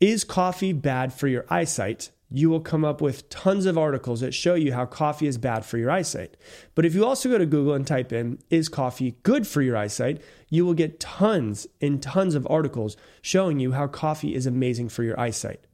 "Is 0.00 0.24
coffee 0.24 0.72
bad 0.72 1.12
for 1.12 1.28
your 1.28 1.44
eyesight?" 1.48 2.10
you 2.34 2.48
will 2.48 2.60
come 2.60 2.84
up 2.84 3.00
with 3.00 3.28
tons 3.28 3.66
of 3.66 3.76
articles 3.76 4.20
that 4.20 4.32
show 4.32 4.54
you 4.54 4.72
how 4.72 4.86
coffee 4.86 5.26
is 5.26 5.36
bad 5.36 5.64
for 5.64 5.76
your 5.76 5.90
eyesight. 5.90 6.36
But 6.74 6.86
if 6.86 6.94
you 6.94 7.04
also 7.04 7.28
go 7.28 7.36
to 7.36 7.44
Google 7.44 7.74
and 7.74 7.86
type 7.86 8.12
in, 8.12 8.38
is 8.48 8.68
coffee 8.68 9.16
good 9.22 9.46
for 9.46 9.60
your 9.60 9.76
eyesight? 9.76 10.22
You 10.48 10.64
will 10.64 10.74
get 10.74 10.98
tons 10.98 11.66
and 11.80 12.02
tons 12.02 12.34
of 12.34 12.46
articles 12.48 12.96
showing 13.20 13.60
you 13.60 13.72
how 13.72 13.86
coffee 13.86 14.34
is 14.34 14.46
amazing 14.46 14.88
for 14.88 15.02
your 15.02 15.18
eyesight. 15.20 15.66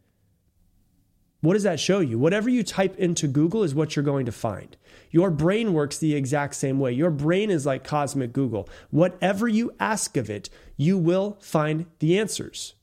What 1.41 1.55
does 1.55 1.63
that 1.63 1.79
show 1.79 2.01
you? 2.01 2.19
Whatever 2.19 2.51
you 2.51 2.65
type 2.65 2.97
into 2.97 3.29
Google 3.29 3.63
is 3.63 3.75
what 3.75 3.95
you're 3.95 4.05
going 4.05 4.27
to 4.27 4.33
find. 4.33 4.77
Your 5.11 5.31
brain 5.31 5.73
works 5.73 5.97
the 5.97 6.15
exact 6.15 6.57
same 6.57 6.81
way. 6.81 6.93
Your 6.93 7.11
brain 7.11 7.49
is 7.51 7.65
like 7.65 7.85
cosmic 7.85 8.33
Google. 8.33 8.69
Whatever 8.91 9.47
you 9.47 9.73
ask 9.79 10.17
of 10.17 10.29
it, 10.29 10.51
you 10.77 10.99
will 10.99 11.39
find 11.41 11.87
the 12.01 12.19
answers. 12.19 12.75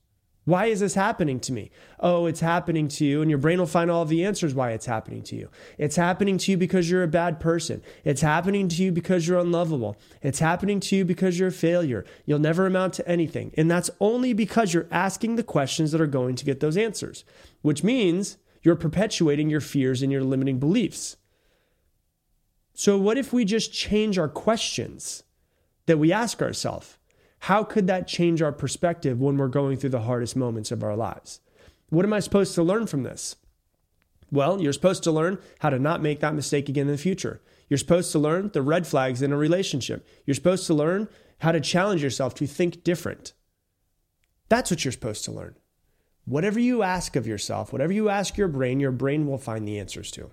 Why 0.45 0.67
is 0.67 0.79
this 0.79 0.93
happening 0.93 1.39
to 1.41 1.51
me? 1.51 1.71
Oh, 1.99 2.27
it's 2.27 2.39
happening 2.39 2.87
to 2.89 3.05
you, 3.05 3.21
and 3.21 3.31
your 3.31 3.39
brain 3.39 3.57
will 3.57 3.65
find 3.65 3.89
all 3.89 4.05
the 4.05 4.23
answers 4.23 4.53
why 4.53 4.71
it's 4.71 4.85
happening 4.85 5.23
to 5.23 5.35
you. 5.35 5.49
It's 5.79 5.95
happening 5.95 6.37
to 6.37 6.51
you 6.51 6.57
because 6.57 6.87
you're 6.89 7.01
a 7.01 7.07
bad 7.07 7.39
person. 7.39 7.81
It's 8.03 8.21
happening 8.21 8.67
to 8.69 8.83
you 8.83 8.91
because 8.91 9.27
you're 9.27 9.39
unlovable. 9.39 9.97
It's 10.21 10.39
happening 10.39 10.79
to 10.81 10.95
you 10.95 11.03
because 11.03 11.39
you're 11.39 11.49
a 11.49 11.51
failure. 11.51 12.05
You'll 12.25 12.39
never 12.39 12.67
amount 12.67 12.93
to 12.93 13.07
anything. 13.07 13.53
And 13.57 13.71
that's 13.71 13.89
only 13.99 14.33
because 14.33 14.71
you're 14.71 14.87
asking 14.91 15.35
the 15.35 15.43
questions 15.43 15.91
that 15.91 16.01
are 16.01 16.07
going 16.07 16.35
to 16.35 16.45
get 16.45 16.59
those 16.59 16.77
answers, 16.77 17.25
which 17.63 17.83
means 17.83 18.37
you're 18.65 18.75
perpetuating 18.75 19.49
your 19.49 19.61
fears 19.61 20.01
and 20.01 20.11
your 20.11 20.23
limiting 20.23 20.57
beliefs. 20.57 21.17
So, 22.73 22.97
what 22.97 23.17
if 23.17 23.31
we 23.31 23.45
just 23.45 23.71
change 23.71 24.17
our 24.17 24.27
questions 24.27 25.23
that 25.85 25.99
we 25.99 26.11
ask 26.11 26.41
ourselves? 26.41 26.97
How 27.41 27.63
could 27.63 27.85
that 27.87 28.07
change 28.07 28.41
our 28.41 28.51
perspective 28.51 29.21
when 29.21 29.37
we're 29.37 29.47
going 29.47 29.77
through 29.77 29.91
the 29.91 30.01
hardest 30.01 30.35
moments 30.35 30.71
of 30.71 30.83
our 30.83 30.95
lives? 30.95 31.41
What 31.89 32.05
am 32.05 32.13
I 32.13 32.19
supposed 32.19 32.55
to 32.55 32.63
learn 32.63 32.87
from 32.87 33.03
this? 33.03 33.35
Well, 34.31 34.59
you're 34.59 34.73
supposed 34.73 35.03
to 35.03 35.11
learn 35.11 35.37
how 35.59 35.69
to 35.69 35.77
not 35.77 36.01
make 36.01 36.19
that 36.21 36.33
mistake 36.33 36.67
again 36.67 36.87
in 36.87 36.93
the 36.93 36.97
future. 36.97 37.41
You're 37.69 37.77
supposed 37.77 38.11
to 38.13 38.19
learn 38.19 38.49
the 38.51 38.63
red 38.63 38.87
flags 38.87 39.21
in 39.21 39.31
a 39.31 39.37
relationship. 39.37 40.07
You're 40.25 40.33
supposed 40.33 40.65
to 40.67 40.73
learn 40.73 41.07
how 41.39 41.51
to 41.51 41.61
challenge 41.61 42.01
yourself 42.01 42.33
to 42.35 42.47
think 42.47 42.83
different. 42.83 43.33
That's 44.49 44.71
what 44.71 44.83
you're 44.83 44.91
supposed 44.91 45.23
to 45.25 45.31
learn. 45.31 45.55
Whatever 46.25 46.59
you 46.59 46.81
ask 46.81 47.15
of 47.15 47.27
yourself, 47.27 47.71
whatever 47.71 47.93
you 47.93 48.09
ask 48.09 48.37
your 48.37 48.47
brain, 48.47 48.79
your 48.79 48.91
brain 48.91 49.27
will 49.27 49.37
find 49.37 49.67
the 49.67 49.79
answers 49.79 50.11
to. 50.11 50.31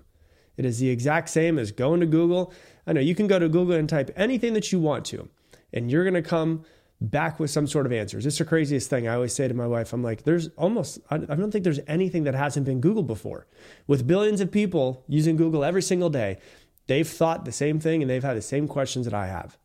It 0.57 0.65
is 0.65 0.79
the 0.79 0.89
exact 0.89 1.29
same 1.29 1.57
as 1.57 1.71
going 1.71 1.99
to 1.99 2.05
Google. 2.05 2.53
I 2.85 2.93
know 2.93 3.01
you 3.01 3.15
can 3.15 3.27
go 3.27 3.39
to 3.39 3.49
Google 3.49 3.75
and 3.75 3.87
type 3.87 4.11
anything 4.15 4.53
that 4.53 4.71
you 4.71 4.79
want 4.79 5.05
to, 5.05 5.29
and 5.71 5.89
you're 5.91 6.03
going 6.03 6.13
to 6.15 6.27
come 6.27 6.63
back 7.01 7.39
with 7.39 7.51
some 7.51 7.67
sort 7.67 7.85
of 7.85 7.91
answers. 7.91 8.25
It's 8.25 8.37
the 8.37 8.45
craziest 8.45 8.89
thing. 8.89 9.07
I 9.07 9.15
always 9.15 9.33
say 9.33 9.47
to 9.47 9.53
my 9.53 9.67
wife, 9.67 9.93
I'm 9.93 10.03
like, 10.03 10.23
there's 10.23 10.47
almost, 10.57 10.99
I 11.09 11.17
don't 11.17 11.51
think 11.51 11.63
there's 11.63 11.79
anything 11.87 12.23
that 12.23 12.35
hasn't 12.35 12.65
been 12.65 12.81
Googled 12.81 13.07
before. 13.07 13.47
With 13.87 14.07
billions 14.07 14.41
of 14.41 14.51
people 14.51 15.03
using 15.07 15.35
Google 15.35 15.63
every 15.63 15.81
single 15.81 16.09
day, 16.09 16.39
they've 16.87 17.07
thought 17.07 17.45
the 17.45 17.51
same 17.51 17.79
thing 17.79 18.01
and 18.01 18.09
they've 18.09 18.23
had 18.23 18.37
the 18.37 18.41
same 18.41 18.67
questions 18.67 19.05
that 19.05 19.13
I 19.13 19.27
have. 19.27 19.57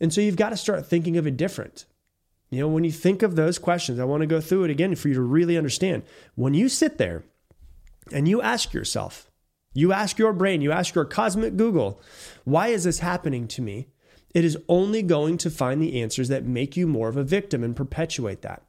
And 0.00 0.12
so 0.12 0.20
you've 0.20 0.36
got 0.36 0.50
to 0.50 0.56
start 0.56 0.86
thinking 0.86 1.16
of 1.16 1.26
it 1.26 1.36
different. 1.36 1.84
You 2.50 2.60
know, 2.60 2.68
when 2.68 2.84
you 2.84 2.92
think 2.92 3.22
of 3.22 3.36
those 3.36 3.58
questions, 3.58 3.98
I 3.98 4.04
want 4.04 4.22
to 4.22 4.26
go 4.26 4.40
through 4.40 4.64
it 4.64 4.70
again 4.70 4.94
for 4.94 5.08
you 5.08 5.14
to 5.14 5.20
really 5.20 5.58
understand. 5.58 6.02
When 6.34 6.54
you 6.54 6.68
sit 6.68 6.98
there 6.98 7.24
and 8.12 8.26
you 8.26 8.40
ask 8.40 8.72
yourself, 8.72 9.30
you 9.74 9.92
ask 9.92 10.18
your 10.18 10.32
brain, 10.32 10.62
you 10.62 10.72
ask 10.72 10.94
your 10.94 11.04
cosmic 11.04 11.56
Google, 11.56 12.00
why 12.44 12.68
is 12.68 12.84
this 12.84 13.00
happening 13.00 13.46
to 13.48 13.62
me? 13.62 13.88
It 14.34 14.44
is 14.44 14.58
only 14.68 15.02
going 15.02 15.38
to 15.38 15.50
find 15.50 15.80
the 15.80 16.00
answers 16.00 16.28
that 16.28 16.44
make 16.44 16.76
you 16.76 16.86
more 16.86 17.08
of 17.08 17.16
a 17.16 17.24
victim 17.24 17.62
and 17.62 17.76
perpetuate 17.76 18.42
that. 18.42 18.62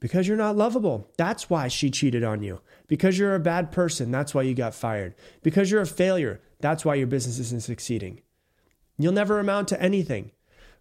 Because 0.00 0.28
you're 0.28 0.36
not 0.36 0.56
lovable. 0.56 1.10
That's 1.16 1.50
why 1.50 1.66
she 1.66 1.90
cheated 1.90 2.22
on 2.22 2.42
you. 2.42 2.60
Because 2.86 3.18
you're 3.18 3.34
a 3.34 3.40
bad 3.40 3.72
person. 3.72 4.12
That's 4.12 4.32
why 4.32 4.42
you 4.42 4.54
got 4.54 4.74
fired. 4.74 5.16
Because 5.42 5.70
you're 5.70 5.80
a 5.80 5.86
failure. 5.86 6.40
That's 6.60 6.84
why 6.84 6.94
your 6.94 7.08
business 7.08 7.40
isn't 7.40 7.64
succeeding. 7.64 8.20
You'll 8.96 9.12
never 9.12 9.40
amount 9.40 9.68
to 9.68 9.82
anything 9.82 10.30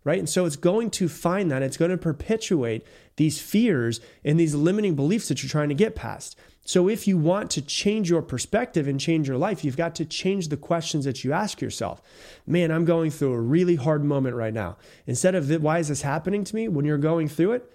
right? 0.08 0.20
And 0.20 0.30
so 0.30 0.46
it's 0.46 0.56
going 0.56 0.90
to 0.92 1.10
find 1.10 1.52
that 1.52 1.62
it's 1.62 1.76
going 1.76 1.92
to 1.92 1.98
perpetuate 1.98 2.88
these 3.18 3.42
fears 3.42 4.00
and 4.24 4.40
these 4.40 4.56
limiting 4.56 4.96
beliefs 4.96 5.28
that 5.28 5.44
you're 5.44 5.50
trying 5.50 5.68
to 5.68 5.76
get 5.76 5.96
past. 5.98 6.38
So 6.64 6.88
if 6.88 7.10
you 7.10 7.18
want 7.18 7.52
to 7.52 7.62
change 7.62 8.10
your 8.10 8.22
perspective 8.22 8.88
and 8.88 9.02
change 9.02 9.28
your 9.28 9.38
life, 9.38 9.66
you've 9.66 9.76
got 9.76 9.96
to 9.96 10.06
change 10.06 10.48
the 10.48 10.56
questions 10.56 11.04
that 11.04 11.26
you 11.26 11.34
ask 11.34 11.60
yourself. 11.60 12.02
Man, 12.46 12.72
I'm 12.72 12.86
going 12.86 13.12
through 13.12 13.34
a 13.34 13.42
really 13.42 13.76
hard 13.76 14.06
moment 14.06 14.38
right 14.38 14.54
now. 14.54 14.78
Instead 15.06 15.36
of 15.36 15.50
why 15.62 15.80
is 15.80 15.90
this 15.90 16.04
happening 16.04 16.46
to 16.46 16.56
me 16.56 16.70
when 16.70 16.86
you're 16.86 16.98
going 16.98 17.28
through 17.28 17.52
it? 17.52 17.70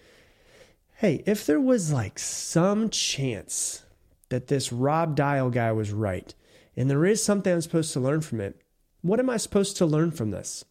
Hey, 0.94 1.22
if 1.26 1.44
there 1.44 1.60
was 1.60 1.92
like 1.92 2.18
some 2.18 2.88
chance 2.88 3.82
that 4.30 4.46
this 4.46 4.72
Rob 4.72 5.16
Dial 5.16 5.50
guy 5.50 5.70
was 5.72 5.92
right, 5.92 6.34
and 6.78 6.88
there 6.88 7.04
is 7.04 7.22
something 7.22 7.52
I'm 7.52 7.60
supposed 7.60 7.92
to 7.92 8.00
learn 8.00 8.22
from 8.22 8.40
it, 8.40 8.58
what 9.02 9.20
am 9.20 9.28
I 9.28 9.36
supposed 9.36 9.76
to 9.76 9.84
learn 9.84 10.12
from 10.12 10.30
this? 10.30 10.64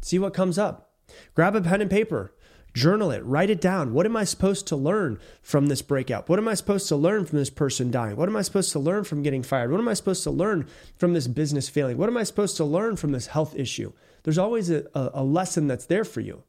See 0.00 0.18
what 0.18 0.34
comes 0.34 0.58
up. 0.58 0.92
Grab 1.34 1.56
a 1.56 1.60
pen 1.60 1.80
and 1.80 1.90
paper, 1.90 2.34
journal 2.74 3.10
it, 3.10 3.24
write 3.24 3.50
it 3.50 3.60
down. 3.60 3.92
What 3.92 4.06
am 4.06 4.16
I 4.16 4.24
supposed 4.24 4.66
to 4.68 4.76
learn 4.76 5.18
from 5.42 5.66
this 5.66 5.82
breakout? 5.82 6.28
What 6.28 6.38
am 6.38 6.48
I 6.48 6.54
supposed 6.54 6.88
to 6.88 6.96
learn 6.96 7.24
from 7.24 7.38
this 7.38 7.50
person 7.50 7.90
dying? 7.90 8.16
What 8.16 8.28
am 8.28 8.36
I 8.36 8.42
supposed 8.42 8.72
to 8.72 8.78
learn 8.78 9.04
from 9.04 9.22
getting 9.22 9.42
fired? 9.42 9.70
What 9.70 9.80
am 9.80 9.88
I 9.88 9.94
supposed 9.94 10.22
to 10.24 10.30
learn 10.30 10.68
from 10.96 11.14
this 11.14 11.26
business 11.26 11.68
failing? 11.68 11.96
What 11.96 12.08
am 12.08 12.16
I 12.16 12.24
supposed 12.24 12.56
to 12.58 12.64
learn 12.64 12.96
from 12.96 13.12
this 13.12 13.28
health 13.28 13.56
issue? 13.56 13.92
There's 14.22 14.38
always 14.38 14.70
a, 14.70 14.84
a 14.94 15.24
lesson 15.24 15.66
that's 15.66 15.86
there 15.86 16.04
for 16.04 16.20
you. 16.20 16.44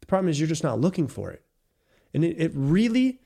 The 0.00 0.06
problem 0.06 0.28
is 0.28 0.38
you're 0.38 0.48
just 0.48 0.64
not 0.64 0.80
looking 0.80 1.08
for 1.08 1.30
it. 1.30 1.42
And 2.14 2.24
it, 2.24 2.36
it 2.38 2.52
really 2.54 3.20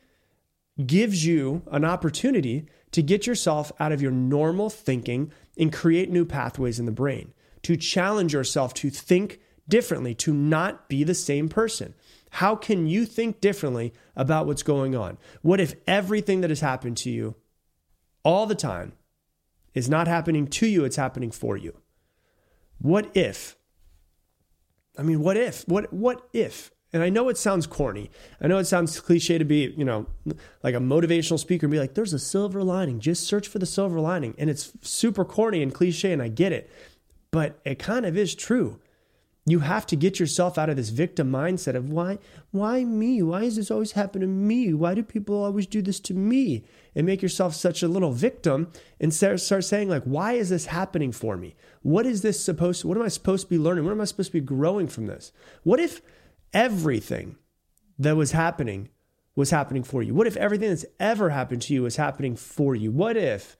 gives 0.86 1.26
you 1.26 1.62
an 1.70 1.84
opportunity 1.84 2.66
to 2.92 3.02
get 3.02 3.26
yourself 3.26 3.72
out 3.78 3.92
of 3.92 4.00
your 4.00 4.10
normal 4.10 4.70
thinking 4.70 5.32
and 5.58 5.72
create 5.72 6.10
new 6.10 6.24
pathways 6.24 6.78
in 6.78 6.86
the 6.86 6.92
brain 6.92 7.32
to 7.62 7.76
challenge 7.76 8.32
yourself 8.32 8.74
to 8.74 8.90
think 8.90 9.40
differently, 9.68 10.14
to 10.14 10.32
not 10.32 10.88
be 10.88 11.04
the 11.04 11.14
same 11.14 11.48
person. 11.48 11.94
How 12.30 12.56
can 12.56 12.86
you 12.86 13.04
think 13.04 13.40
differently 13.40 13.92
about 14.16 14.46
what's 14.46 14.62
going 14.62 14.96
on? 14.96 15.18
What 15.42 15.60
if 15.60 15.74
everything 15.86 16.40
that 16.40 16.50
has 16.50 16.60
happened 16.60 16.96
to 16.98 17.10
you 17.10 17.36
all 18.24 18.46
the 18.46 18.54
time 18.54 18.92
is 19.74 19.88
not 19.88 20.08
happening 20.08 20.46
to 20.46 20.66
you, 20.66 20.84
it's 20.84 20.96
happening 20.96 21.30
for 21.30 21.56
you? 21.56 21.76
What 22.78 23.10
if? 23.14 23.56
I 24.98 25.02
mean, 25.02 25.20
what 25.20 25.36
if? 25.36 25.66
What 25.68 25.92
what 25.92 26.28
if? 26.32 26.70
And 26.92 27.02
I 27.02 27.08
know 27.08 27.30
it 27.30 27.38
sounds 27.38 27.66
corny. 27.66 28.10
I 28.40 28.48
know 28.48 28.58
it 28.58 28.66
sounds 28.66 29.00
cliche 29.00 29.38
to 29.38 29.44
be, 29.46 29.72
you 29.76 29.84
know, 29.84 30.06
like 30.62 30.74
a 30.74 30.78
motivational 30.78 31.38
speaker 31.38 31.64
and 31.64 31.70
be 31.72 31.78
like, 31.78 31.94
there's 31.94 32.12
a 32.12 32.18
silver 32.18 32.62
lining. 32.62 33.00
Just 33.00 33.26
search 33.26 33.48
for 33.48 33.58
the 33.58 33.64
silver 33.64 33.98
lining. 33.98 34.34
And 34.36 34.50
it's 34.50 34.72
super 34.82 35.24
corny 35.24 35.62
and 35.62 35.72
cliche, 35.72 36.12
and 36.12 36.20
I 36.20 36.28
get 36.28 36.52
it. 36.52 36.70
But 37.32 37.58
it 37.64 37.80
kind 37.80 38.06
of 38.06 38.16
is 38.16 38.36
true. 38.36 38.78
You 39.44 39.58
have 39.58 39.86
to 39.86 39.96
get 39.96 40.20
yourself 40.20 40.56
out 40.56 40.70
of 40.70 40.76
this 40.76 40.90
victim 40.90 41.32
mindset 41.32 41.74
of 41.74 41.90
why, 41.90 42.20
why 42.52 42.84
me? 42.84 43.22
Why 43.22 43.42
is 43.42 43.56
this 43.56 43.72
always 43.72 43.92
happen 43.92 44.20
to 44.20 44.26
me? 44.28 44.72
Why 44.72 44.94
do 44.94 45.02
people 45.02 45.42
always 45.42 45.66
do 45.66 45.82
this 45.82 45.98
to 46.00 46.14
me? 46.14 46.64
And 46.94 47.04
make 47.04 47.22
yourself 47.22 47.56
such 47.56 47.82
a 47.82 47.88
little 47.88 48.12
victim 48.12 48.70
and 49.00 49.12
start, 49.12 49.40
start 49.40 49.64
saying, 49.64 49.88
like, 49.88 50.04
why 50.04 50.34
is 50.34 50.50
this 50.50 50.66
happening 50.66 51.10
for 51.10 51.36
me? 51.36 51.56
What 51.80 52.06
is 52.06 52.22
this 52.22 52.44
supposed 52.44 52.82
to, 52.82 52.88
what 52.88 52.96
am 52.96 53.02
I 53.02 53.08
supposed 53.08 53.46
to 53.46 53.50
be 53.50 53.58
learning? 53.58 53.84
What 53.84 53.90
am 53.90 54.00
I 54.00 54.04
supposed 54.04 54.28
to 54.28 54.40
be 54.40 54.46
growing 54.46 54.86
from 54.86 55.06
this? 55.06 55.32
What 55.64 55.80
if 55.80 56.02
everything 56.52 57.34
that 57.98 58.14
was 58.14 58.30
happening 58.30 58.90
was 59.34 59.50
happening 59.50 59.82
for 59.82 60.04
you? 60.04 60.14
What 60.14 60.28
if 60.28 60.36
everything 60.36 60.68
that's 60.68 60.84
ever 61.00 61.30
happened 61.30 61.62
to 61.62 61.74
you 61.74 61.82
was 61.82 61.96
happening 61.96 62.36
for 62.36 62.76
you? 62.76 62.92
What 62.92 63.16
if, 63.16 63.56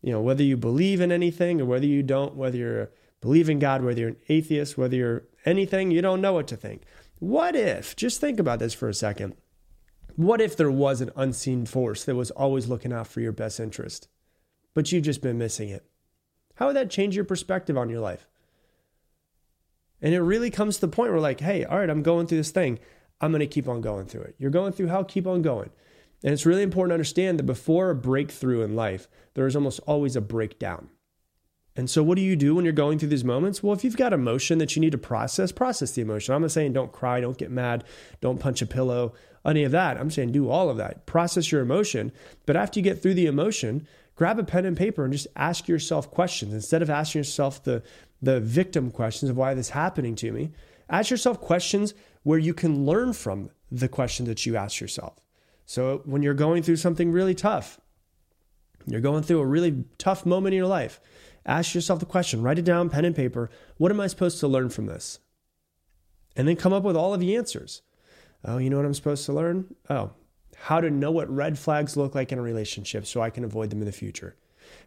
you 0.00 0.12
know, 0.12 0.20
whether 0.20 0.44
you 0.44 0.56
believe 0.56 1.00
in 1.00 1.10
anything 1.10 1.60
or 1.60 1.64
whether 1.64 1.86
you 1.86 2.04
don't, 2.04 2.36
whether 2.36 2.56
you're 2.56 2.90
believe 3.24 3.48
in 3.48 3.58
God, 3.58 3.82
whether 3.82 4.00
you're 4.00 4.10
an 4.10 4.16
atheist, 4.28 4.76
whether 4.76 4.94
you're 4.94 5.22
anything, 5.46 5.90
you 5.90 6.02
don't 6.02 6.20
know 6.20 6.34
what 6.34 6.46
to 6.48 6.56
think. 6.56 6.82
What 7.20 7.56
if, 7.56 7.96
just 7.96 8.20
think 8.20 8.38
about 8.38 8.58
this 8.58 8.74
for 8.74 8.86
a 8.86 8.92
second. 8.92 9.34
What 10.14 10.42
if 10.42 10.58
there 10.58 10.70
was 10.70 11.00
an 11.00 11.10
unseen 11.16 11.64
force 11.64 12.04
that 12.04 12.16
was 12.16 12.30
always 12.32 12.68
looking 12.68 12.92
out 12.92 13.06
for 13.06 13.20
your 13.20 13.32
best 13.32 13.58
interest, 13.58 14.08
but 14.74 14.92
you've 14.92 15.04
just 15.04 15.22
been 15.22 15.38
missing 15.38 15.70
it? 15.70 15.86
How 16.56 16.66
would 16.66 16.76
that 16.76 16.90
change 16.90 17.16
your 17.16 17.24
perspective 17.24 17.78
on 17.78 17.88
your 17.88 18.00
life? 18.00 18.26
And 20.02 20.12
it 20.12 20.20
really 20.20 20.50
comes 20.50 20.74
to 20.74 20.82
the 20.82 20.88
point 20.88 21.10
where, 21.10 21.18
like, 21.18 21.40
hey, 21.40 21.64
all 21.64 21.78
right, 21.78 21.88
I'm 21.88 22.02
going 22.02 22.26
through 22.26 22.38
this 22.38 22.50
thing. 22.50 22.78
I'm 23.22 23.32
going 23.32 23.40
to 23.40 23.46
keep 23.46 23.68
on 23.68 23.80
going 23.80 24.04
through 24.04 24.24
it. 24.24 24.34
You're 24.38 24.50
going 24.50 24.72
through 24.72 24.88
hell, 24.88 25.02
keep 25.02 25.26
on 25.26 25.40
going. 25.40 25.70
And 26.22 26.34
it's 26.34 26.44
really 26.44 26.62
important 26.62 26.90
to 26.90 26.96
understand 26.96 27.38
that 27.38 27.44
before 27.44 27.88
a 27.88 27.94
breakthrough 27.94 28.60
in 28.60 28.76
life, 28.76 29.08
there 29.32 29.46
is 29.46 29.56
almost 29.56 29.80
always 29.86 30.14
a 30.14 30.20
breakdown. 30.20 30.90
And 31.76 31.90
so, 31.90 32.02
what 32.02 32.16
do 32.16 32.22
you 32.22 32.36
do 32.36 32.54
when 32.54 32.64
you're 32.64 32.72
going 32.72 32.98
through 32.98 33.08
these 33.08 33.24
moments? 33.24 33.62
Well, 33.62 33.74
if 33.74 33.82
you've 33.82 33.96
got 33.96 34.12
emotion 34.12 34.58
that 34.58 34.76
you 34.76 34.80
need 34.80 34.92
to 34.92 34.98
process, 34.98 35.50
process 35.50 35.90
the 35.90 36.02
emotion. 36.02 36.34
I'm 36.34 36.42
not 36.42 36.52
saying 36.52 36.72
don't 36.72 36.92
cry, 36.92 37.20
don't 37.20 37.36
get 37.36 37.50
mad, 37.50 37.82
don't 38.20 38.38
punch 38.38 38.62
a 38.62 38.66
pillow, 38.66 39.12
any 39.44 39.64
of 39.64 39.72
that. 39.72 39.96
I'm 39.96 40.10
saying 40.10 40.32
do 40.32 40.48
all 40.48 40.70
of 40.70 40.76
that. 40.76 41.04
Process 41.06 41.50
your 41.50 41.62
emotion. 41.62 42.12
But 42.46 42.56
after 42.56 42.78
you 42.78 42.84
get 42.84 43.02
through 43.02 43.14
the 43.14 43.26
emotion, 43.26 43.88
grab 44.14 44.38
a 44.38 44.44
pen 44.44 44.64
and 44.64 44.76
paper 44.76 45.02
and 45.02 45.12
just 45.12 45.26
ask 45.34 45.66
yourself 45.66 46.10
questions. 46.10 46.54
Instead 46.54 46.80
of 46.80 46.90
asking 46.90 47.20
yourself 47.20 47.62
the, 47.64 47.82
the 48.22 48.38
victim 48.40 48.92
questions 48.92 49.28
of 49.30 49.36
why 49.36 49.54
this 49.54 49.66
is 49.66 49.70
happening 49.70 50.14
to 50.16 50.30
me, 50.30 50.52
ask 50.88 51.10
yourself 51.10 51.40
questions 51.40 51.92
where 52.22 52.38
you 52.38 52.54
can 52.54 52.86
learn 52.86 53.12
from 53.12 53.50
the 53.70 53.88
question 53.88 54.26
that 54.26 54.46
you 54.46 54.56
ask 54.56 54.80
yourself. 54.80 55.18
So, 55.66 56.02
when 56.04 56.22
you're 56.22 56.34
going 56.34 56.62
through 56.62 56.76
something 56.76 57.10
really 57.10 57.34
tough, 57.34 57.80
you're 58.86 59.00
going 59.00 59.22
through 59.22 59.40
a 59.40 59.46
really 59.46 59.84
tough 59.96 60.26
moment 60.26 60.52
in 60.52 60.58
your 60.58 60.66
life 60.66 61.00
Ask 61.46 61.74
yourself 61.74 62.00
the 62.00 62.06
question, 62.06 62.42
write 62.42 62.58
it 62.58 62.64
down, 62.64 62.88
pen 62.88 63.04
and 63.04 63.14
paper. 63.14 63.50
What 63.76 63.92
am 63.92 64.00
I 64.00 64.06
supposed 64.06 64.40
to 64.40 64.48
learn 64.48 64.70
from 64.70 64.86
this? 64.86 65.18
And 66.36 66.48
then 66.48 66.56
come 66.56 66.72
up 66.72 66.82
with 66.82 66.96
all 66.96 67.14
of 67.14 67.20
the 67.20 67.36
answers. 67.36 67.82
Oh, 68.44 68.58
you 68.58 68.70
know 68.70 68.76
what 68.76 68.86
I'm 68.86 68.94
supposed 68.94 69.26
to 69.26 69.32
learn? 69.32 69.74
Oh, 69.88 70.12
how 70.56 70.80
to 70.80 70.90
know 70.90 71.10
what 71.10 71.30
red 71.30 71.58
flags 71.58 71.96
look 71.96 72.14
like 72.14 72.32
in 72.32 72.38
a 72.38 72.42
relationship 72.42 73.06
so 73.06 73.20
I 73.20 73.30
can 73.30 73.44
avoid 73.44 73.70
them 73.70 73.80
in 73.80 73.86
the 73.86 73.92
future. 73.92 74.36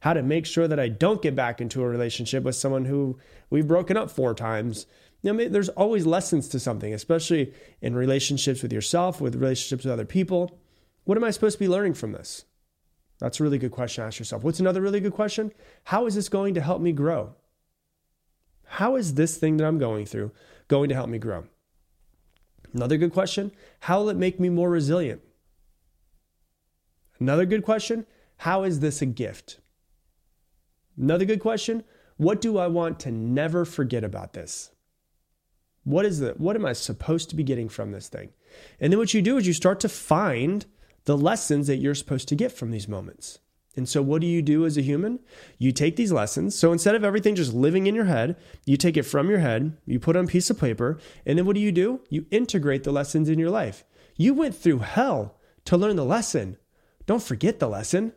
How 0.01 0.13
to 0.13 0.23
make 0.23 0.45
sure 0.45 0.67
that 0.67 0.79
I 0.79 0.87
don't 0.89 1.21
get 1.21 1.35
back 1.35 1.61
into 1.61 1.83
a 1.83 1.87
relationship 1.87 2.43
with 2.43 2.55
someone 2.55 2.85
who 2.85 3.19
we've 3.49 3.67
broken 3.67 3.95
up 3.95 4.09
four 4.09 4.33
times. 4.33 4.87
You 5.21 5.33
know, 5.33 5.49
there's 5.49 5.69
always 5.69 6.05
lessons 6.05 6.47
to 6.49 6.59
something, 6.59 6.93
especially 6.93 7.53
in 7.81 7.95
relationships 7.95 8.63
with 8.63 8.73
yourself, 8.73 9.21
with 9.21 9.35
relationships 9.35 9.83
with 9.83 9.93
other 9.93 10.05
people. 10.05 10.59
What 11.03 11.17
am 11.17 11.23
I 11.23 11.31
supposed 11.31 11.57
to 11.57 11.63
be 11.63 11.69
learning 11.69 11.93
from 11.93 12.11
this? 12.11 12.45
That's 13.19 13.39
a 13.39 13.43
really 13.43 13.57
good 13.57 13.71
question 13.71 14.03
to 14.03 14.07
ask 14.07 14.19
yourself. 14.19 14.43
What's 14.43 14.59
another 14.59 14.81
really 14.81 14.99
good 14.99 15.13
question? 15.13 15.51
How 15.85 16.05
is 16.05 16.15
this 16.15 16.29
going 16.29 16.53
to 16.53 16.61
help 16.61 16.81
me 16.81 16.91
grow? 16.91 17.35
How 18.65 18.95
is 18.95 19.15
this 19.15 19.37
thing 19.37 19.57
that 19.57 19.65
I'm 19.65 19.79
going 19.79 20.05
through 20.05 20.31
going 20.67 20.89
to 20.89 20.95
help 20.95 21.09
me 21.09 21.17
grow? 21.17 21.45
Another 22.73 22.97
good 22.97 23.13
question 23.13 23.51
How 23.81 23.99
will 23.99 24.09
it 24.09 24.17
make 24.17 24.39
me 24.39 24.49
more 24.49 24.69
resilient? 24.69 25.21
Another 27.19 27.45
good 27.45 27.63
question 27.63 28.05
How 28.37 28.63
is 28.63 28.81
this 28.81 29.01
a 29.01 29.05
gift? 29.05 29.59
Another 30.97 31.25
good 31.25 31.39
question 31.39 31.83
What 32.17 32.41
do 32.41 32.57
I 32.57 32.67
want 32.67 32.99
to 33.01 33.11
never 33.11 33.65
forget 33.65 34.03
about 34.03 34.33
this? 34.33 34.71
What 35.83 36.05
is 36.05 36.19
it? 36.19 36.39
What 36.39 36.57
am 36.57 36.65
I 36.65 36.73
supposed 36.73 37.29
to 37.29 37.35
be 37.35 37.43
getting 37.43 37.69
from 37.69 37.91
this 37.91 38.09
thing? 38.09 38.29
And 38.79 38.91
then 38.91 38.99
what 38.99 39.13
you 39.13 39.21
do 39.21 39.37
is 39.37 39.47
you 39.47 39.53
start 39.53 39.79
to 39.79 39.89
find 39.89 40.65
the 41.07 41.17
lessons 41.17 41.67
that 41.67 41.77
you're 41.77 41.95
supposed 41.95 42.27
to 42.27 42.35
get 42.35 42.51
from 42.51 42.69
these 42.69 42.87
moments. 42.87 43.39
And 43.77 43.87
so, 43.87 44.01
what 44.01 44.19
do 44.19 44.27
you 44.27 44.41
do 44.41 44.65
as 44.65 44.77
a 44.77 44.81
human? 44.81 45.19
You 45.57 45.71
take 45.71 45.95
these 45.95 46.11
lessons. 46.11 46.53
So, 46.53 46.73
instead 46.73 46.95
of 46.95 47.03
everything 47.05 47.33
just 47.33 47.53
living 47.53 47.87
in 47.87 47.95
your 47.95 48.05
head, 48.05 48.35
you 48.65 48.75
take 48.75 48.97
it 48.97 49.03
from 49.03 49.29
your 49.29 49.39
head, 49.39 49.77
you 49.85 49.99
put 49.99 50.17
on 50.17 50.25
a 50.25 50.27
piece 50.27 50.49
of 50.49 50.59
paper, 50.59 50.99
and 51.25 51.37
then 51.37 51.45
what 51.45 51.55
do 51.55 51.61
you 51.61 51.71
do? 51.71 52.01
You 52.09 52.25
integrate 52.29 52.83
the 52.83 52.91
lessons 52.91 53.29
in 53.29 53.39
your 53.39 53.49
life. 53.49 53.85
You 54.17 54.33
went 54.33 54.53
through 54.53 54.79
hell 54.79 55.39
to 55.65 55.77
learn 55.77 55.95
the 55.95 56.03
lesson. 56.03 56.57
Don't 57.05 57.23
forget 57.23 57.59
the 57.59 57.69
lesson. 57.69 58.11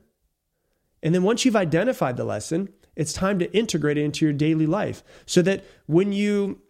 And 1.00 1.14
then, 1.14 1.22
once 1.22 1.44
you've 1.44 1.54
identified 1.54 2.16
the 2.16 2.24
lesson, 2.24 2.70
it's 2.96 3.12
time 3.12 3.38
to 3.38 3.56
integrate 3.56 3.98
it 3.98 4.04
into 4.04 4.24
your 4.24 4.34
daily 4.34 4.66
life 4.66 5.04
so 5.26 5.42
that 5.42 5.62
when 5.86 6.12
you, 6.12 6.60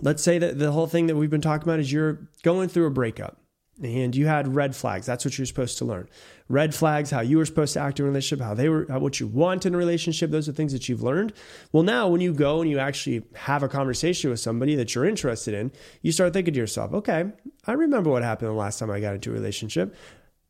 let's 0.00 0.22
say 0.22 0.38
that 0.38 0.58
the 0.58 0.72
whole 0.72 0.86
thing 0.86 1.08
that 1.08 1.16
we've 1.16 1.28
been 1.28 1.42
talking 1.42 1.68
about 1.68 1.80
is 1.80 1.92
you're 1.92 2.30
going 2.42 2.70
through 2.70 2.86
a 2.86 2.90
breakup 2.90 3.41
and 3.80 4.14
you 4.14 4.26
had 4.26 4.54
red 4.54 4.76
flags. 4.76 5.06
That's 5.06 5.24
what 5.24 5.38
you're 5.38 5.46
supposed 5.46 5.78
to 5.78 5.84
learn. 5.84 6.08
Red 6.48 6.74
flags, 6.74 7.10
how 7.10 7.20
you 7.20 7.38
were 7.38 7.46
supposed 7.46 7.72
to 7.74 7.80
act 7.80 7.98
in 7.98 8.04
a 8.04 8.08
relationship, 8.08 8.44
how 8.44 8.54
they 8.54 8.68
were, 8.68 8.84
what 8.84 9.18
you 9.18 9.26
want 9.26 9.64
in 9.64 9.74
a 9.74 9.78
relationship. 9.78 10.30
Those 10.30 10.48
are 10.48 10.52
things 10.52 10.72
that 10.72 10.88
you've 10.88 11.02
learned. 11.02 11.32
Well, 11.72 11.82
now 11.82 12.08
when 12.08 12.20
you 12.20 12.34
go 12.34 12.60
and 12.60 12.70
you 12.70 12.78
actually 12.78 13.24
have 13.34 13.62
a 13.62 13.68
conversation 13.68 14.30
with 14.30 14.40
somebody 14.40 14.74
that 14.74 14.94
you're 14.94 15.06
interested 15.06 15.54
in, 15.54 15.72
you 16.02 16.12
start 16.12 16.34
thinking 16.34 16.54
to 16.54 16.60
yourself, 16.60 16.92
okay, 16.92 17.32
I 17.66 17.72
remember 17.72 18.10
what 18.10 18.22
happened 18.22 18.50
the 18.50 18.54
last 18.54 18.78
time 18.78 18.90
I 18.90 19.00
got 19.00 19.14
into 19.14 19.30
a 19.30 19.34
relationship. 19.34 19.94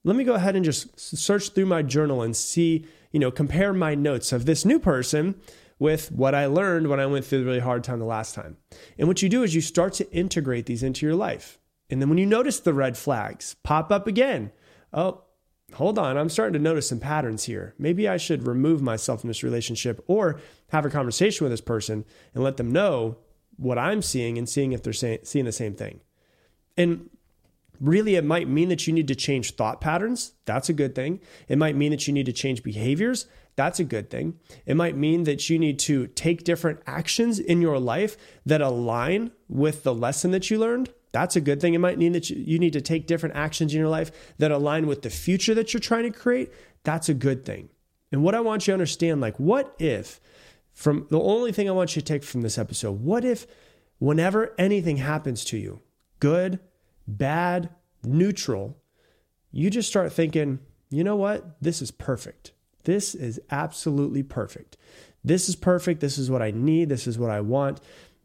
Let 0.04 0.16
me 0.16 0.24
go 0.24 0.34
ahead 0.34 0.56
and 0.56 0.64
just 0.64 0.98
search 0.98 1.50
through 1.50 1.66
my 1.66 1.82
journal 1.82 2.22
and 2.22 2.36
see, 2.36 2.86
you 3.12 3.20
know, 3.20 3.30
compare 3.30 3.72
my 3.72 3.94
notes 3.94 4.32
of 4.32 4.46
this 4.46 4.64
new 4.64 4.80
person 4.80 5.36
with 5.78 6.10
what 6.10 6.34
I 6.34 6.46
learned 6.46 6.88
when 6.88 6.98
I 6.98 7.06
went 7.06 7.24
through 7.24 7.40
the 7.40 7.44
really 7.44 7.60
hard 7.60 7.84
time 7.84 8.00
the 8.00 8.04
last 8.04 8.34
time. 8.34 8.56
And 8.98 9.06
what 9.06 9.22
you 9.22 9.28
do 9.28 9.44
is 9.44 9.54
you 9.54 9.60
start 9.60 9.92
to 9.94 10.12
integrate 10.12 10.66
these 10.66 10.82
into 10.82 11.06
your 11.06 11.14
life. 11.14 11.58
And 11.90 12.00
then 12.00 12.08
when 12.08 12.18
you 12.18 12.26
notice 12.26 12.60
the 12.60 12.74
red 12.74 12.96
flags 12.96 13.56
pop 13.62 13.92
up 13.92 14.06
again, 14.06 14.50
oh, 14.92 15.24
hold 15.74 15.98
on, 15.98 16.16
I'm 16.16 16.28
starting 16.28 16.54
to 16.54 16.58
notice 16.58 16.88
some 16.88 17.00
patterns 17.00 17.44
here. 17.44 17.74
Maybe 17.78 18.08
I 18.08 18.16
should 18.16 18.46
remove 18.46 18.82
myself 18.82 19.20
from 19.20 19.28
this 19.28 19.42
relationship 19.42 20.02
or 20.06 20.40
have 20.70 20.84
a 20.84 20.90
conversation 20.90 21.44
with 21.44 21.52
this 21.52 21.60
person 21.60 22.04
and 22.34 22.44
let 22.44 22.56
them 22.56 22.72
know 22.72 23.18
what 23.56 23.78
I'm 23.78 24.02
seeing 24.02 24.38
and 24.38 24.48
seeing 24.48 24.72
if 24.72 24.82
they're 24.82 24.92
say, 24.92 25.20
seeing 25.22 25.44
the 25.44 25.52
same 25.52 25.74
thing. 25.74 26.00
And 26.76 27.10
really, 27.80 28.14
it 28.14 28.24
might 28.24 28.48
mean 28.48 28.68
that 28.68 28.86
you 28.86 28.92
need 28.92 29.08
to 29.08 29.14
change 29.14 29.54
thought 29.54 29.80
patterns. 29.80 30.32
That's 30.44 30.68
a 30.68 30.74
good 30.74 30.94
thing. 30.94 31.20
It 31.48 31.58
might 31.58 31.76
mean 31.76 31.90
that 31.90 32.06
you 32.06 32.14
need 32.14 32.26
to 32.26 32.32
change 32.32 32.62
behaviors. 32.62 33.26
That's 33.56 33.80
a 33.80 33.84
good 33.84 34.08
thing. 34.08 34.38
It 34.64 34.76
might 34.76 34.96
mean 34.96 35.24
that 35.24 35.50
you 35.50 35.58
need 35.58 35.78
to 35.80 36.06
take 36.06 36.44
different 36.44 36.80
actions 36.86 37.38
in 37.38 37.60
your 37.60 37.78
life 37.78 38.16
that 38.46 38.62
align 38.62 39.32
with 39.48 39.82
the 39.82 39.94
lesson 39.94 40.30
that 40.30 40.50
you 40.50 40.58
learned. 40.58 40.90
That's 41.12 41.36
a 41.36 41.40
good 41.40 41.60
thing. 41.60 41.74
It 41.74 41.78
might 41.78 41.98
mean 41.98 42.12
that 42.12 42.30
you, 42.30 42.58
need 42.58 42.72
to 42.72 42.80
take 42.80 43.06
different 43.06 43.36
actions 43.36 43.72
in 43.72 43.78
your 43.78 43.88
life 43.88 44.34
that 44.38 44.50
align 44.50 44.86
with 44.86 45.02
the 45.02 45.10
future 45.10 45.54
that 45.54 45.72
you're 45.72 45.80
trying 45.80 46.04
to 46.04 46.18
create. 46.18 46.50
That's 46.84 47.08
a 47.08 47.14
good 47.14 47.44
thing. 47.44 47.68
And 48.10 48.22
what 48.22 48.34
I 48.34 48.40
want 48.40 48.66
you 48.66 48.72
to 48.72 48.74
understand, 48.74 49.20
like, 49.20 49.38
what 49.38 49.74
if, 49.78 50.20
from 50.72 51.06
the 51.10 51.20
only 51.20 51.52
thing 51.52 51.68
I 51.68 51.72
want 51.72 51.94
you 51.94 52.02
to 52.02 52.06
take 52.06 52.24
from 52.24 52.40
this 52.40 52.58
episode, 52.58 53.00
what 53.00 53.24
if 53.24 53.46
whenever 53.98 54.54
anything 54.58 54.96
happens 54.96 55.44
to 55.46 55.58
you, 55.58 55.80
good, 56.18 56.58
bad, 57.06 57.70
neutral, 58.02 58.78
you 59.50 59.70
just 59.70 59.88
start 59.88 60.12
thinking, 60.12 60.60
you 60.90 61.04
know 61.04 61.16
what? 61.16 61.60
This 61.60 61.82
is 61.82 61.90
perfect. 61.90 62.52
This 62.84 63.14
is 63.14 63.40
absolutely 63.50 64.22
perfect. 64.22 64.76
This 65.22 65.48
is 65.48 65.56
perfect. 65.56 66.00
This 66.00 66.18
is 66.18 66.30
what 66.30 66.42
I 66.42 66.50
need. 66.50 66.88
This 66.88 67.06
is 67.06 67.18
what 67.18 67.30
I 67.30 67.40
want. 67.40 67.80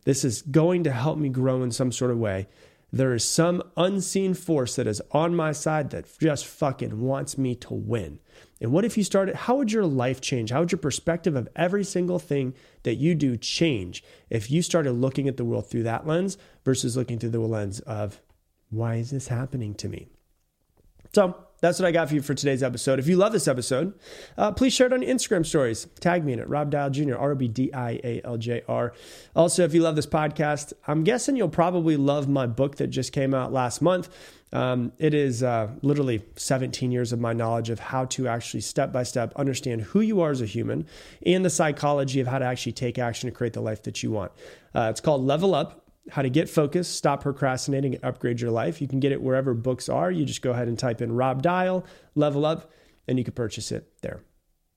This 0.06 0.24
is 0.24 0.42
going 0.42 0.84
to 0.86 0.92
help 0.92 1.18
me 1.18 1.30
grow 1.30 1.62
in 1.64 1.72
some 1.72 1.92
sort 1.92 2.12
of 2.12 2.18
way. 2.18 2.48
There 2.92 3.14
is 3.14 3.24
some 3.24 3.64
unseen 3.76 4.34
force 4.34 4.76
that 4.78 4.88
is 4.88 5.02
on 5.12 5.36
my 5.36 5.52
side 5.52 5.90
that 5.90 6.08
just 6.20 6.46
fucking 6.46 7.02
wants 7.02 7.38
me 7.38 7.54
to 7.56 7.74
win. 7.74 8.20
And 8.62 8.72
what 8.72 8.86
if 8.86 8.98
you 8.98 9.04
started? 9.04 9.36
How 9.36 9.58
would 9.58 9.72
your 9.72 9.86
life 9.86 10.22
change? 10.22 10.52
How 10.52 10.62
would 10.62 10.72
your 10.72 10.80
perspective 10.80 11.36
of 11.36 11.50
every 11.56 11.84
single 11.84 12.18
thing 12.18 12.54
that 12.84 12.96
you 12.96 13.14
do 13.14 13.36
change 13.36 14.04
if 14.30 14.50
you 14.50 14.62
started 14.62 14.94
looking 14.94 15.28
at 15.28 15.38
the 15.38 15.46
world 15.46 15.70
through 15.70 15.84
that 15.84 16.08
lens 16.08 16.38
versus 16.64 16.96
looking 16.96 17.20
through 17.20 17.32
the 17.32 17.40
lens 17.40 17.82
of, 17.82 18.22
why 18.70 18.96
is 18.96 19.12
this 19.12 19.28
happening 19.28 19.74
to 19.76 19.90
me? 19.90 20.08
So 21.14 21.47
that's 21.60 21.80
what 21.80 21.88
I 21.88 21.92
got 21.92 22.10
for 22.10 22.16
you 22.16 22.22
for 22.22 22.34
today's 22.34 22.62
episode. 22.62 23.00
If 23.00 23.08
you 23.08 23.18
love 23.18 23.32
this 23.32 23.48
episode, 23.48 23.94
uh, 24.38 24.52
please 24.52 24.74
share 24.74 24.88
it 24.88 24.94
on 24.94 25.02
Instagram 25.02 25.46
stories. 25.46 25.88
Tag 26.00 26.24
me 26.24 26.34
in 26.34 26.40
it, 26.40 26.48
Rob 26.48 26.70
Dial 26.70 26.90
Jr., 26.90 27.16
R 27.16 27.32
O 27.32 27.36
B 27.36 27.48
D 27.48 27.74
I 27.74 28.00
A 28.04 28.22
L 28.24 28.38
J 28.38 28.62
R. 28.68 28.94
Also, 29.36 29.64
if 29.64 29.74
you 29.74 29.82
love 29.82 29.96
this 29.96 30.06
podcast, 30.06 30.74
I'm 30.88 31.04
guessing 31.04 31.36
you'll 31.36 31.50
probably 31.50 31.98
love 31.98 32.28
my 32.28 32.46
book 32.46 32.78
that 32.78 32.88
just 32.88 33.12
came 33.12 33.34
out 33.34 33.52
last 33.52 33.82
month. 33.82 34.10
Um, 34.54 34.94
it 34.98 35.14
is 35.14 35.44
uh, 35.44 35.70
literally 35.82 36.24
17 36.38 36.92
years 36.92 37.12
of 37.12 37.20
my 37.20 37.34
knowledge 37.34 37.70
of 37.70 37.80
how 37.80 38.06
to 38.06 38.28
actually 38.30 38.62
step 38.62 38.94
by 38.94 39.04
step 39.04 39.34
understand 39.36 39.82
who 39.82 40.00
you 40.00 40.22
are 40.22 40.32
as 40.32 40.42
a 40.42 40.46
human 40.46 40.86
and 41.26 41.44
the 41.44 41.50
psychology 41.50 42.22
of 42.22 42.28
how 42.28 42.40
to 42.40 42.46
actually 42.46 42.72
take 42.72 42.98
action 42.98 43.30
to 43.30 43.36
create 43.36 43.54
the 43.54 43.62
life 43.62 43.84
that 43.84 44.02
you 44.04 44.12
want. 44.12 44.32
Uh, 44.74 44.88
it's 44.90 45.02
called 45.02 45.26
Level 45.26 45.54
Up 45.54 45.87
how 46.10 46.22
to 46.22 46.30
get 46.30 46.50
focused, 46.50 46.96
stop 46.96 47.22
procrastinating, 47.22 47.96
and 47.96 48.04
upgrade 48.04 48.40
your 48.40 48.52
life. 48.52 48.82
You 48.82 48.88
can 48.88 49.00
get 49.00 49.12
it 49.12 49.22
wherever 49.22 49.54
books 49.54 49.90
are. 49.90 50.10
You 50.10 50.26
just 50.26 50.42
go 50.42 50.52
ahead 50.52 50.68
and 50.68 50.78
type 50.78 51.02
in 51.02 51.12
Rob 51.12 51.42
Dial, 51.42 51.86
level 52.16 52.46
up, 52.46 52.72
and 53.08 53.18
you 53.18 53.24
can 53.24 53.34
purchase 53.34 53.72
it 53.72 53.92
there. 54.02 54.22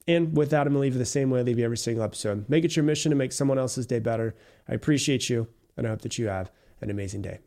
And 0.08 0.36
with 0.36 0.50
that, 0.50 0.66
I'm 0.66 0.72
going 0.72 0.74
to 0.74 0.80
leave 0.80 0.94
you 0.94 0.98
the 0.98 1.04
same 1.04 1.30
way 1.30 1.40
I 1.40 1.42
leave 1.42 1.58
you 1.58 1.64
every 1.64 1.76
single 1.76 2.02
episode. 2.02 2.48
Make 2.48 2.64
it 2.64 2.74
your 2.74 2.84
mission 2.84 3.10
to 3.10 3.16
make 3.16 3.32
someone 3.32 3.58
else's 3.58 3.86
day 3.86 4.00
better. 4.00 4.34
I 4.68 4.74
appreciate 4.74 5.28
you, 5.28 5.46
and 5.76 5.86
I 5.86 5.90
hope 5.90 6.02
that 6.02 6.18
you 6.18 6.28
have 6.28 6.50
an 6.80 6.90
amazing 6.90 7.22
day. 7.22 7.40